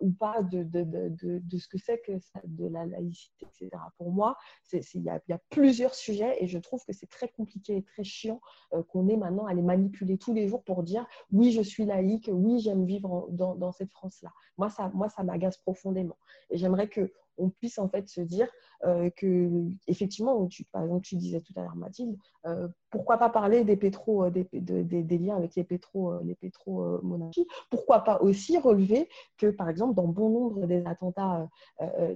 [0.00, 2.12] ou, pas de, de, ce que c'est que
[2.44, 4.36] de la laïcité, etc pour moi,
[4.72, 8.40] il y, a plusieurs sujets et je trouve que c'est très compliqué et très chiant
[8.72, 11.84] euh, qu'on ait maintenant à les manipuler tous les jours pour dire oui, je suis
[11.84, 14.30] laïque, oui, j'aime vivre dans, dans, cette France-là.
[14.58, 16.16] Moi, ça, moi, ça m'agace profondément.
[16.50, 18.48] Et j'aimerais que on puisse en fait se dire
[18.84, 19.50] euh, que
[19.86, 23.76] effectivement, tu, par exemple, tu disais tout à l'heure Mathilde, euh, pourquoi pas parler des
[23.76, 27.46] pétro, euh, des, liens avec les pétro, les pétro monarchies?
[27.70, 29.08] Pourquoi pas aussi relever
[29.38, 31.48] que par exemple dans bon nombre des attentats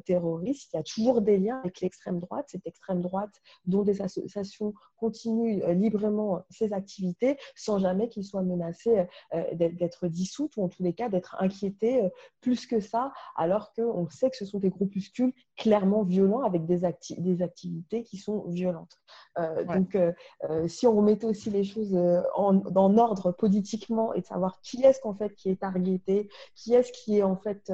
[0.05, 4.03] terroristes, il y a toujours des liens avec l'extrême droite, cette extrême droite dont des
[4.03, 9.07] associations continuent librement ses activités sans jamais qu'ils soient menacés
[9.55, 12.09] d'être dissoutes ou en tous les cas d'être inquiétés
[12.41, 15.08] plus que ça, alors qu'on sait que ce sont des groupuscules
[15.57, 16.81] clairement violents avec des,
[17.19, 18.97] des activités qui sont violentes.
[19.39, 20.13] Euh, donc, euh,
[20.49, 21.97] euh, si on remettait aussi les choses
[22.35, 26.93] en, ordre politiquement et de savoir qui est-ce qu'en fait qui est targeté, qui est-ce
[26.93, 27.73] qui est en fait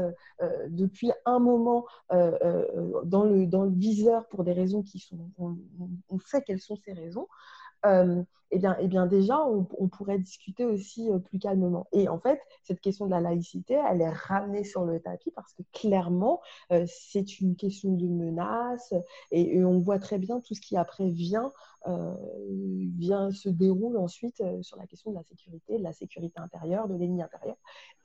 [0.68, 6.42] depuis un moment dans, le, dans le viseur pour des raisons qui sont, on, sait
[6.42, 7.28] quelles sont ces raisons.
[8.50, 11.86] Eh bien, eh bien déjà, on, pourrait discuter aussi euh, plus calmement.
[11.92, 15.52] Et en fait, cette question de la laïcité, elle est ramenée sur le tapis parce
[15.54, 16.40] que clairement,
[16.72, 18.94] euh, c'est une question de menace
[19.30, 21.52] et, on voit très bien tout ce qui après vient,
[21.86, 22.14] euh,
[22.96, 26.94] vient se déroule ensuite sur la question de la sécurité, de la sécurité intérieure, de
[26.94, 27.56] l'ennemi intérieur.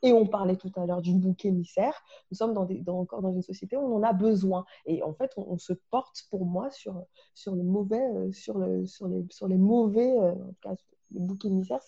[0.01, 1.93] Et on parlait tout à l'heure du bouc émissaire.
[2.31, 4.65] Nous sommes encore dans une société où on en a besoin.
[4.85, 10.49] Et en fait, on, se porte pour moi sur, sur mauvais, sur les mauvais en
[10.49, 10.75] tout cas,
[11.11, 11.79] le bouc émissaire,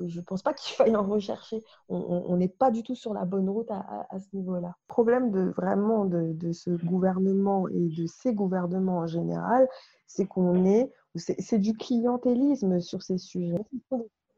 [0.00, 1.62] je ne pense pas qu'il faille en rechercher.
[1.88, 4.68] On n'est pas du tout sur la bonne route à, ce niveau-là.
[4.68, 9.68] Le problème de vraiment de, ce gouvernement et de ces gouvernements en général,
[10.06, 13.64] c'est qu'on est, c'est du clientélisme sur ces sujets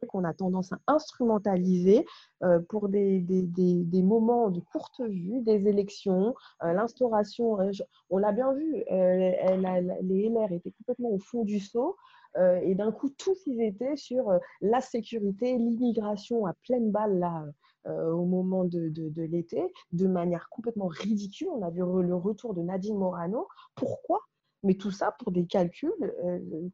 [0.07, 2.07] qu'on a tendance à instrumentaliser
[2.43, 3.23] euh, pour des,
[4.03, 7.71] moments de courte vue, des élections, euh, l'instauration, euh,
[8.09, 11.97] on l'a bien vu, les LR étaient complètement au fond du seau.
[12.37, 17.19] Euh, et d'un coup, tous ils étaient sur euh, la sécurité, l'immigration à pleine balle
[17.19, 17.45] là,
[17.87, 21.49] euh, au moment de, de, l'été, de manière complètement ridicule.
[21.53, 23.49] On a vu le retour de Nadine Morano.
[23.75, 24.21] Pourquoi?
[24.63, 25.91] Mais tout ça pour des calculs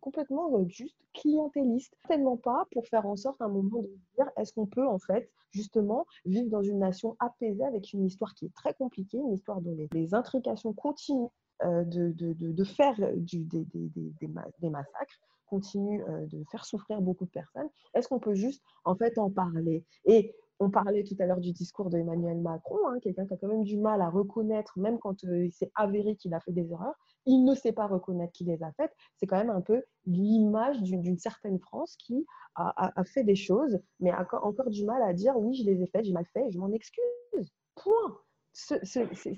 [0.01, 1.95] complètement juste clientélistes.
[2.09, 4.99] Tellement pas pour faire en sorte à un moment de dire est-ce qu'on peut en
[4.99, 9.35] fait justement vivre dans une nation apaisée avec une histoire qui est très compliquée, une
[9.35, 11.29] histoire dont les, intrications continuent
[11.63, 17.31] de, de, faire du, des, des, des, massacres, continue euh, de faire souffrir beaucoup de
[17.31, 17.69] personnes.
[17.95, 19.85] Est-ce qu'on peut juste en fait en parler?
[20.05, 23.49] Et on parlait tout à l'heure du discours d'Emmanuel Macron, hein, quelqu'un qui a quand
[23.49, 26.71] même du mal à reconnaître, même quand euh, il s'est avéré qu'il a fait des
[26.73, 26.95] erreurs,
[27.27, 28.93] il ne sait pas reconnaître qu'il les a faites.
[29.17, 34.11] C'est quand même un peu l'image d'une certaine France qui a, fait des choses, mais
[34.11, 36.59] a encore du mal à dire oui, je les ai faites, j'ai mal fait, je
[36.59, 37.53] m'en excuse.
[37.75, 38.19] Point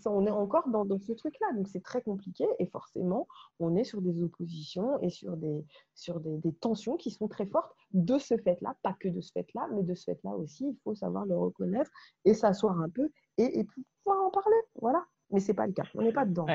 [0.06, 1.46] on est encore dans, ce truc-là.
[1.54, 3.26] Donc, c'est très compliqué et forcément,
[3.58, 5.64] on est sur des oppositions et sur des,
[5.94, 9.68] sur des, tensions qui sont très fortes de ce fait-là, pas que de ce fait-là,
[9.72, 10.68] mais de ce fait-là aussi.
[10.68, 11.90] Il faut savoir le reconnaître
[12.24, 14.56] et s'asseoir un peu et, et pouvoir en parler.
[14.80, 15.84] Voilà mais c'est pas le cas.
[15.94, 16.46] On n'est pas dedans.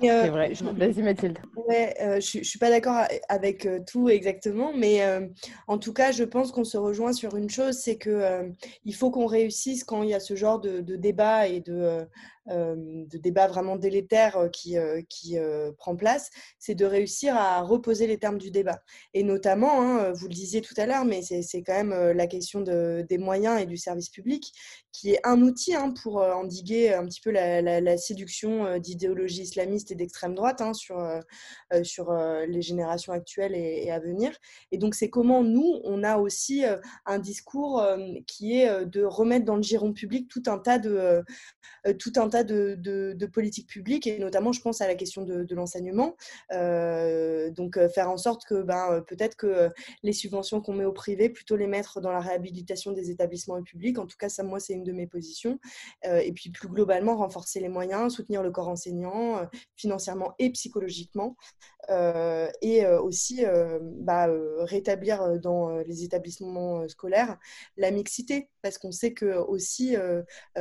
[0.00, 0.52] c'est euh, vrai.
[0.54, 1.38] Vas-y Mathilde.
[1.54, 5.02] Ouais, euh, je, ne suis pas d'accord avec euh, tout exactement, mais
[5.66, 8.50] en tout cas, je pense qu'on se rejoint sur une chose, c'est que
[8.84, 12.06] il faut qu'on réussisse quand il y a ce genre de, de débat et de
[12.48, 14.76] de débat vraiment délétère qui,
[15.08, 15.36] qui
[15.78, 18.80] prend place, c'est de réussir à reposer les termes du débat.
[19.14, 22.60] Et notamment, hein, vous le disiez tout à l'heure, mais c'est quand même la question
[22.60, 24.52] de, des moyens et du service public,
[24.92, 29.90] qui est un outil hein, pour endiguer un petit peu la, la séduction d'idéologie islamiste
[29.92, 30.96] et d'extrême droite hein, sur,
[31.82, 32.12] sur
[32.46, 34.32] les générations actuelles et, à venir.
[34.72, 36.64] Et donc, c'est comment nous, on a aussi
[37.04, 37.84] un discours
[38.26, 41.24] qui est de remettre dans le giron public tout un tas de,
[41.98, 45.54] tout un tas de, de, politiques publiques, et notamment, je pense à la question de,
[45.54, 46.16] l'enseignement.
[46.50, 49.70] donc, faire en sorte que ben, peut-être que
[50.02, 53.98] les subventions qu'on met au privé, plutôt les mettre dans la réhabilitation des établissements publics.
[53.98, 55.58] En tout cas, ça, moi, c'est une de mes positions.
[56.04, 61.36] et puis, plus globalement, renforcer les moyens soutenir le corps enseignant euh, financièrement et psychologiquement,
[61.90, 63.44] euh, et euh, aussi
[64.00, 64.28] bah,
[64.60, 67.38] rétablir dans les établissements scolaires
[67.76, 69.96] la mixité, parce qu'on sait que aussi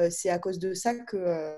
[0.10, 1.58] c'est à cause de ça que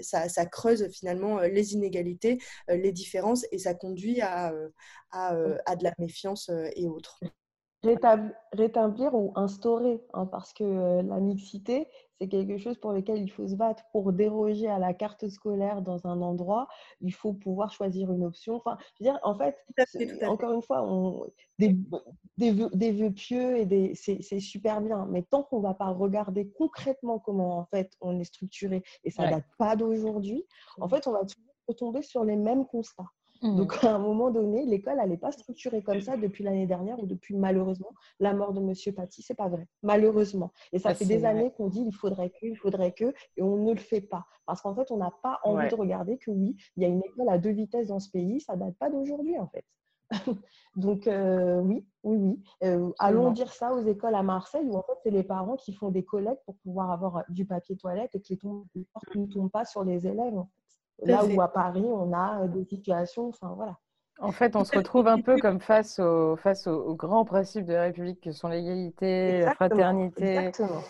[0.00, 2.38] ça, creuse finalement les inégalités,
[2.68, 4.52] les différences, et ça conduit à,
[5.10, 7.20] à, de la méfiance et autres.
[7.82, 11.88] Rétablir, ou instaurer, hein, parce que la mixité,
[12.20, 13.82] c'est quelque chose pour lequel il faut se battre.
[13.92, 16.68] Pour déroger à la carte scolaire dans un endroit,
[17.00, 18.56] il faut pouvoir choisir une option.
[18.56, 19.56] Enfin, je veux dire, en fait,
[20.26, 21.26] encore une fois, on,
[21.58, 21.74] des,
[22.36, 25.06] des, vœux, pieux et c'est super bien.
[25.06, 29.10] Mais tant qu'on ne va pas regarder concrètement comment en fait on est structuré, et
[29.10, 30.44] ça ne date pas d'aujourd'hui,
[30.80, 33.10] en fait, on va toujours retomber sur les mêmes constats.
[33.42, 33.56] Mmh.
[33.56, 36.98] Donc, à un moment donné, l'école, elle n'est pas structurée comme ça depuis l'année dernière
[37.00, 39.22] ou depuis, malheureusement, la mort de Monsieur Paty.
[39.22, 40.52] C'est pas vrai, malheureusement.
[40.72, 43.56] Et ça, fait des années qu'on dit il faudrait que, il faudrait que, et on
[43.56, 44.26] ne le fait pas.
[44.44, 47.02] Parce qu'en fait, on n'a pas envie de regarder que oui, il y a une
[47.02, 48.40] école à deux vitesses dans ce pays.
[48.40, 49.64] Ça date pas d'aujourd'hui, en fait.
[50.76, 52.42] Donc, euh, oui, oui, oui.
[52.64, 55.72] Euh, allons dire ça aux écoles à Marseille où en fait, c'est les parents qui
[55.72, 58.34] font des collectes pour pouvoir avoir du papier toilette et que
[58.74, 60.42] les portes ne tombent pas sur les élèves.
[61.02, 63.76] Là où à Paris, on a euh, des situations, enfin voilà.
[64.20, 67.72] En fait, on se retrouve un peu comme face, au, face aux, grands principes de
[67.72, 70.36] la République que sont l'égalité, la fraternité.
[70.36, 70.82] Exactement.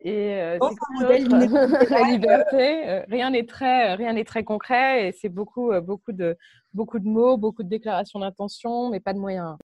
[0.00, 0.58] Et euh,
[1.90, 2.88] la liberté.
[2.88, 6.36] Euh, rien n'est très, rien n'est très concret et c'est beaucoup, beaucoup de,
[6.72, 9.56] beaucoup de mots, beaucoup de déclarations d'intention, mais pas de moyens.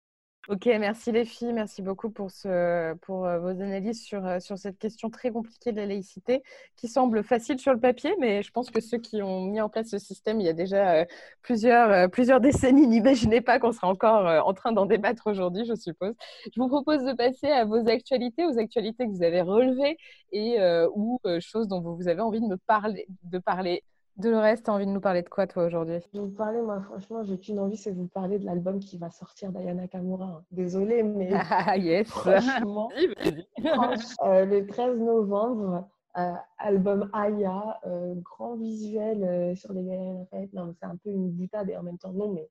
[0.49, 5.09] Ok, merci les filles, merci beaucoup pour, euh, vos analyses sur, euh, sur cette question
[5.09, 6.43] très compliquée de la laïcité,
[6.77, 9.71] qui semble facile sur le papier, mais je pense que ceux qui ont mis en
[9.71, 11.05] place ce système il y a déjà euh,
[11.41, 16.13] plusieurs, plusieurs décennies n'imaginaient pas qu'on serait encore en train d'en débattre aujourd'hui, je suppose.
[16.55, 19.97] Je vous propose de passer à vos actualités, aux actualités que vous avez relevées
[20.33, 20.59] et
[20.95, 23.83] ou choses dont vous, avez envie de me parler
[24.17, 25.99] Dolores, tu as envie de nous parler de quoi, toi, aujourd'hui?
[26.13, 28.79] Je vais vous parler, moi, franchement, j'ai qu'une envie, c'est de vous parler de l'album
[28.79, 30.45] qui va sortir d'Ayana Kamura.
[30.53, 31.31] Désolée, mais.
[31.51, 32.91] Ah, yes Franchement,
[34.25, 40.53] euh, le 13 novembre, euh, album Aya, euh, grand visuel sur les galeries Lafayette.
[40.53, 42.49] Non, c'est un peu une boutade et en même temps, non, mais.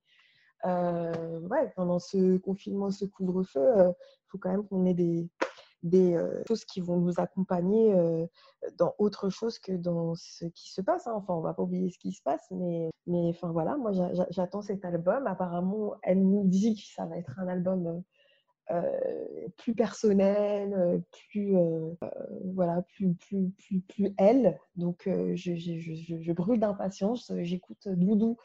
[0.66, 5.30] ouais, pendant ce confinement, ce couvre-feu, il faut quand même qu'on ait des,
[5.84, 6.18] des
[6.48, 7.94] choses qui vont nous accompagner
[8.78, 11.08] dans autre chose que dans ce qui se passe.
[11.08, 11.14] Hein.
[11.16, 13.92] Enfin, on va pas oublier ce qui se passe, mais, mais enfin voilà, moi
[14.30, 15.28] j'attends cet album.
[15.28, 18.04] Apparemment, elle nous dit que ça va être un album
[19.58, 21.56] plus personnel, plus
[22.54, 24.58] voilà, plus plus plus plus elle.
[24.76, 27.32] Donc je, brûle d'impatience.
[27.42, 28.38] J'écoute Doudou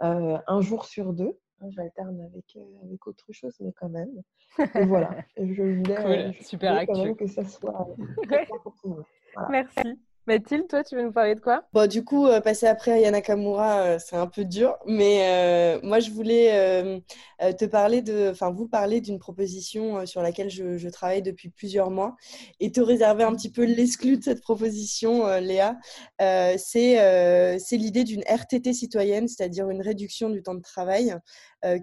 [0.00, 1.38] un jour sur deux.
[1.60, 4.22] Hein, j'alterne avec, euh, avec autre chose, mais quand même.
[4.58, 7.88] Et voilà, je voulais, euh, Super quand même que ça soit
[8.32, 9.02] euh,
[9.50, 9.98] Merci.
[10.26, 11.62] Mathilde, toi, tu veux nous parler de quoi?
[11.72, 17.02] Bon, du coup, passer après à Yanakamura, c'est un peu dur, mais moi, je voulais
[17.38, 22.16] te parler de, enfin, vous parler d'une proposition sur laquelle je, travaille depuis plusieurs mois
[22.60, 25.76] et te réserver un petit peu l'exclu de cette proposition, Léa.
[26.18, 31.18] c'est l'idée d'une RTT citoyenne, c'est-à-dire une réduction du temps de travail euh,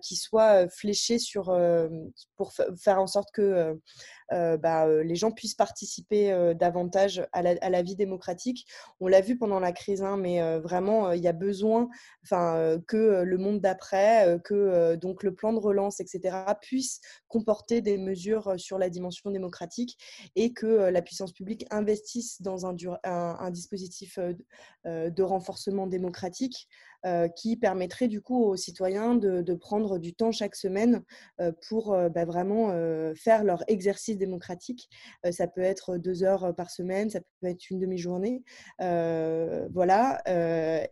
[0.02, 1.90] qui soit euh, fléché sur, euh,
[2.38, 3.80] pour faire en sorte que
[4.32, 8.66] bah, les gens puissent participer davantage à la, vie démocratique.
[9.00, 11.88] On l'a vu pendant la crise, hein, mais vraiment, il y a besoin
[12.32, 18.56] que le monde d'après, que donc le plan de relance, etc., puisse comporter des mesures
[18.58, 20.00] sur la dimension démocratique
[20.36, 24.18] et que la puissance publique investisse dans un dispositif
[24.86, 26.68] de renforcement démocratique
[27.06, 31.04] euh, qui permettrait du coup aux citoyens de, prendre du temps chaque semaine
[31.42, 32.72] euh, pour euh, bah, vraiment
[33.16, 34.90] faire leur exercice démocratique.
[35.32, 38.44] ça peut être deux heures par semaine, ça peut être une demi-journée.
[38.80, 40.22] voilà.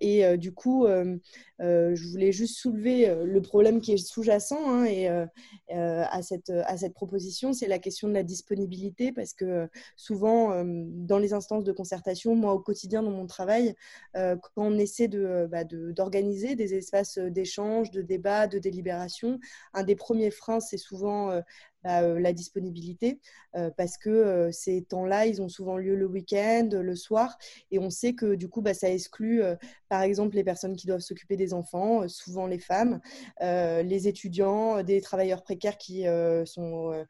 [0.02, 5.28] et du coup, je voulais juste soulever le problème qui est sous-jacent hein,
[5.70, 11.20] à, cette, à cette proposition, c'est la question de la disponibilité parce que souvent, dans
[11.20, 13.76] les instances de concertation, moi au quotidien dans mon travail,
[14.14, 19.40] quand on essaie de, bah, de organiser des espaces d'échange, de débat, de délibération.
[19.74, 21.42] Un des premiers freins, c'est souvent
[21.84, 23.20] bah, la disponibilité
[23.76, 27.38] parce que ces temps-là, ils ont souvent lieu le week-end, le soir,
[27.70, 29.42] et on sait que du coup, bah, ça exclut
[29.90, 33.02] par exemple les personnes qui doivent s'occuper des enfants, souvent les femmes,
[33.42, 36.06] les étudiants, des travailleurs précaires qui
[36.46, 37.06] sont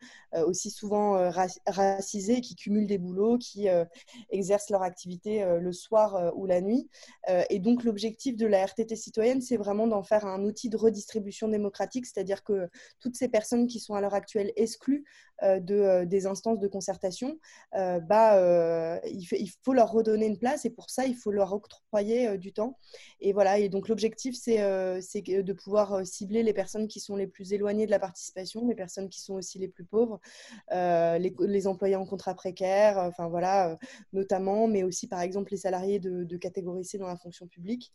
[0.46, 1.30] aussi souvent
[1.68, 3.68] racisés, qui cumulent des boulots, qui
[4.32, 6.90] exercent leur activité le soir ou la nuit.
[7.50, 11.48] et donc l'objectif de la RTT citoyenne, c'est vraiment d'en faire un outil de redistribution
[11.48, 12.70] démocratique, c'est-à-dire que
[13.00, 15.06] toutes ces personnes qui sont à l'heure actuelle exclus
[15.44, 17.40] euh, de, euh, des instances de concertation,
[17.76, 22.38] euh, bah, il, faut leur redonner une place et pour ça, il faut leur octroyer
[22.38, 22.78] du temps.
[23.22, 27.54] Et voilà, et donc l'objectif, c'est de pouvoir cibler les personnes qui sont les plus
[27.54, 30.20] éloignées de la participation, les personnes qui sont aussi les plus pauvres,
[30.72, 33.78] les, les, employés en contrat précaire, enfin voilà,
[34.14, 37.92] notamment, mais aussi par exemple les salariés de, de catégorie C dans la fonction publique.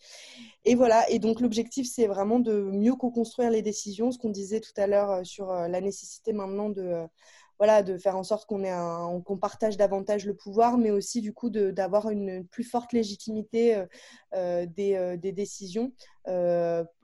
[0.65, 4.61] Et voilà, et donc l'objectif, c'est vraiment de mieux co-construire les décisions, ce qu'on disait
[4.61, 7.07] tout à l'heure sur la nécessité maintenant de,
[7.59, 11.51] voilà, de faire en sorte qu'on qu'on partage davantage le pouvoir, mais aussi du coup
[11.51, 13.87] d'avoir une plus forte légitimité euh,
[14.35, 15.93] euh, des, euh, décisions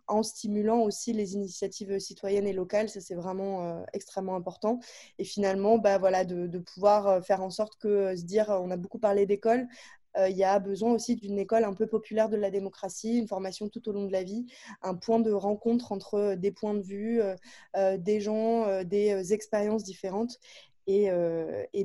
[0.09, 2.91] en stimulant aussi les initiatives citoyennes et locales.
[2.91, 4.81] Ça, c'est vraiment extrêmement important.
[5.19, 8.99] Et finalement, bah, de, de, pouvoir faire en sorte que se dire, on a beaucoup
[8.99, 12.51] parlé d'école, euh, il y a besoin aussi d'une école un peu populaire de la
[12.51, 14.47] démocratie, une formation tout au long de la vie,
[14.83, 17.35] un point de rencontre entre des points de vue, euh,
[17.77, 20.39] euh, des gens, des expériences différentes.
[20.87, 21.11] Et,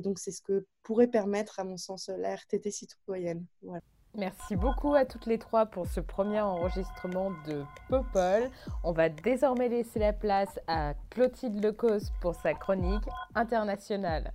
[0.00, 3.44] donc, c'est ce que pourrait permettre, à mon sens, la RTT citoyenne.
[4.16, 8.50] Merci beaucoup à toutes les trois pour ce premier enregistrement de Popol.
[8.82, 13.04] On va désormais laisser la place à Clotilde Lecos pour sa chronique
[13.34, 14.32] internationale.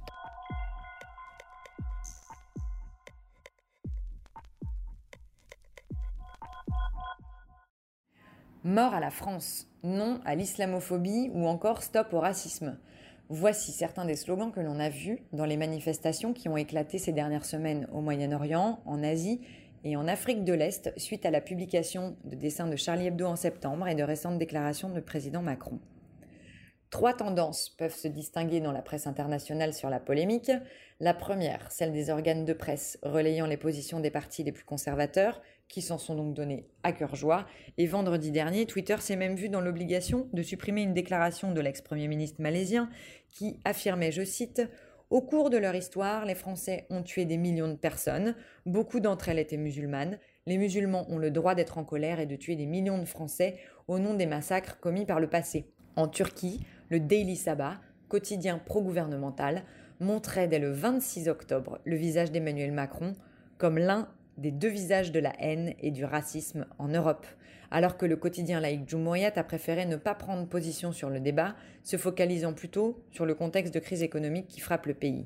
[8.66, 12.78] Mort à la France, non à l'islamophobie ou encore stop au racisme.
[13.28, 17.12] Voici certains des slogans que l'on a vus dans les manifestations qui ont éclaté ces
[17.12, 19.42] dernières semaines au Moyen-Orient, en Asie
[19.84, 23.36] et en Afrique de l'Est suite à la publication de dessins de Charlie Hebdo en
[23.36, 25.82] septembre et de récentes déclarations de président Macron.
[26.90, 30.52] Trois tendances peuvent se distinguer dans la presse internationale sur la polémique.
[31.02, 35.42] La première, celle des organes de presse relayant les positions des partis les plus conservateurs,
[35.68, 37.46] qui s'en sont donc donnés à cœur joie.
[37.78, 42.08] Et vendredi dernier, Twitter s'est même vu dans l'obligation de supprimer une déclaration de l'ex-premier
[42.08, 42.90] ministre malaisien
[43.32, 44.62] qui affirmait, je cite,
[45.10, 48.36] Au cours de leur histoire, les Français ont tué des millions de personnes,
[48.66, 52.36] beaucoup d'entre elles étaient musulmanes, les musulmans ont le droit d'être en colère et de
[52.36, 53.58] tuer des millions de Français
[53.88, 55.72] au nom des massacres commis par le passé.
[55.96, 59.64] En Turquie, le Daily Sabah, quotidien pro-gouvernemental,
[60.00, 63.14] montrait dès le 26 octobre le visage d'Emmanuel Macron
[63.58, 67.26] comme l'un des deux visages de la haine et du racisme en Europe,
[67.72, 71.56] alors que le quotidien laïque Jumhuriyet a préféré ne pas prendre position sur le débat,
[71.84, 75.26] se focalisant plutôt sur le contexte de crise économique qui frappe le pays.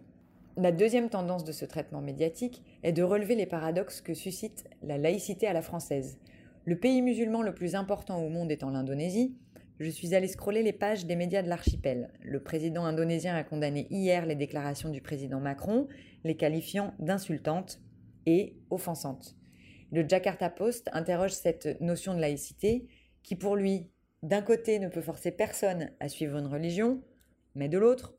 [0.55, 4.97] La deuxième tendance de ce traitement médiatique est de relever les paradoxes que suscite la
[4.97, 6.17] laïcité à la française.
[6.65, 9.35] Le pays musulman le plus important au monde étant l'Indonésie,
[9.79, 12.09] je suis allé scroller les pages des médias de l'archipel.
[12.23, 15.87] Le président indonésien a condamné hier les déclarations du président Macron,
[16.23, 17.79] les qualifiant d'insultantes
[18.27, 19.35] et offensantes.
[19.91, 22.87] Le Jakarta Post interroge cette notion de laïcité
[23.23, 23.89] qui, pour lui,
[24.21, 27.01] d'un côté, ne peut forcer personne à suivre une religion,
[27.55, 28.13] mais de l'autre,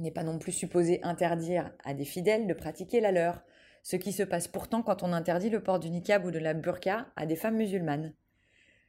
[0.00, 3.42] n'est pas non plus supposé interdire à des fidèles de pratiquer la leur,
[3.82, 6.52] ce qui se passe pourtant quand on interdit le port du niqab ou de la
[6.54, 8.14] burqa à des femmes musulmanes.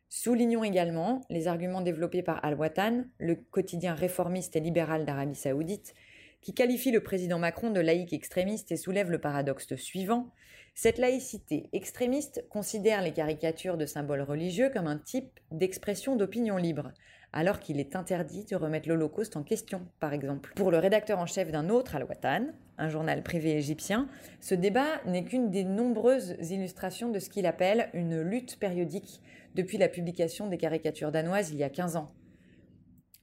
[0.09, 5.93] Soulignons également les arguments développés par Al-Watan, le quotidien réformiste et libéral d'Arabie saoudite,
[6.41, 10.31] qui qualifie le président Macron de laïque extrémiste et soulève le paradoxe suivant.
[10.73, 16.91] Cette laïcité extrémiste considère les caricatures de symboles religieux comme un type d'expression d'opinion libre,
[17.33, 20.53] alors qu'il est interdit de remettre l'Holocauste en question, par exemple.
[20.55, 24.07] Pour le rédacteur en chef d'un autre Al-Watan, un journal privé égyptien,
[24.39, 29.21] ce débat n'est qu'une des nombreuses illustrations de ce qu'il appelle une lutte périodique
[29.55, 32.11] depuis la publication des caricatures danoises il y a 15 ans.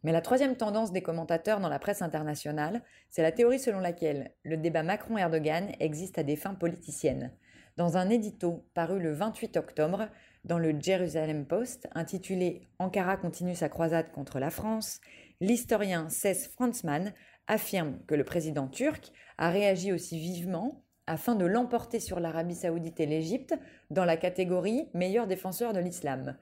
[0.05, 4.33] Mais la troisième tendance des commentateurs dans la presse internationale, c'est la théorie selon laquelle
[4.45, 7.33] le débat Macron-Erdogan existe à des fins politiciennes.
[7.77, 10.09] Dans un édito paru le 28 octobre
[10.45, 15.01] dans le Jerusalem Post, intitulé Ankara continue sa croisade contre la France,
[15.41, 17.13] l'historien Cess Franzmann
[17.47, 23.01] affirme que le président turc a réagi aussi vivement afin de l'emporter sur l'Arabie saoudite
[23.01, 23.55] et l'Égypte
[23.91, 26.37] dans la catégorie meilleur défenseur de l'islam.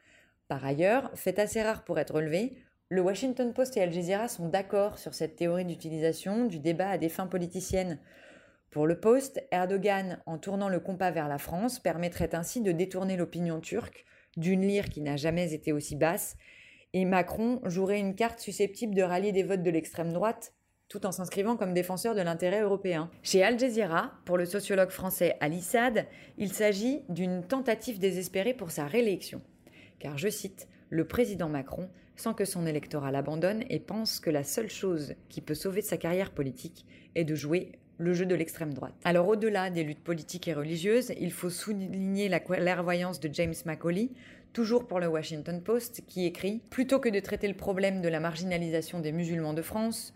[0.48, 2.56] Par ailleurs, fait assez rare pour être relevé,
[2.88, 6.98] le Washington Post et Al Jazeera sont d'accord sur cette théorie d'utilisation du débat à
[6.98, 7.98] des fins politiciennes.
[8.70, 13.16] Pour le Post, Erdogan, en tournant le compas vers la France, permettrait ainsi de détourner
[13.16, 14.04] l'opinion turque
[14.36, 16.36] d'une lyre qui n'a jamais été aussi basse,
[16.92, 20.52] et Macron jouerait une carte susceptible de rallier des votes de l'extrême droite
[20.88, 23.10] tout en s'inscrivant comme défenseur de l'intérêt européen.
[23.24, 26.06] Chez Al Jazeera, pour le sociologue français Ali Saad,
[26.38, 29.42] il s'agit d'une tentative désespérée pour sa réélection.
[29.98, 34.44] Car, je cite, le président Macron sent que son électorat l'abandonne et pense que la
[34.44, 38.74] seule chose qui peut sauver sa carrière politique est de jouer le jeu de l'extrême
[38.74, 38.94] droite.
[39.04, 44.10] Alors au-delà des luttes politiques et religieuses, il faut souligner la clairvoyance de James Macaulay,
[44.52, 48.20] toujours pour le Washington Post, qui écrit⁇ Plutôt que de traiter le problème de la
[48.20, 50.14] marginalisation des musulmans de France,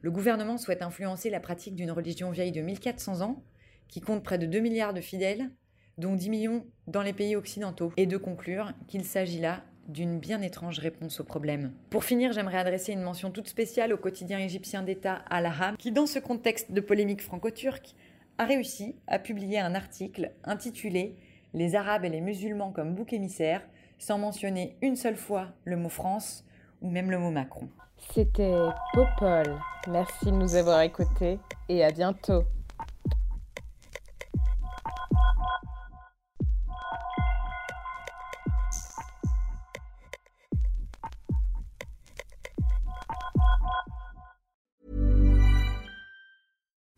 [0.00, 3.42] le gouvernement souhaite influencer la pratique d'une religion vieille de 1400 ans,
[3.88, 5.50] qui compte près de 2 milliards de fidèles,
[5.98, 10.42] dont 10 millions dans les pays occidentaux, et de conclure qu'il s'agit là d'une bien
[10.42, 11.72] étrange réponse au problème.
[11.90, 16.06] Pour finir, j'aimerais adresser une mention toute spéciale au quotidien égyptien d'État Al-Ahram, qui dans
[16.06, 17.94] ce contexte de polémique franco-turque,
[18.38, 21.16] a réussi à publier un article intitulé
[21.54, 23.62] Les Arabes et les musulmans comme bouc émissaire,
[23.98, 26.44] sans mentionner une seule fois le mot France
[26.82, 27.68] ou même le mot Macron.
[28.14, 28.54] C'était
[28.92, 29.58] Popol.
[29.88, 32.44] Merci de nous avoir écoutés et à bientôt.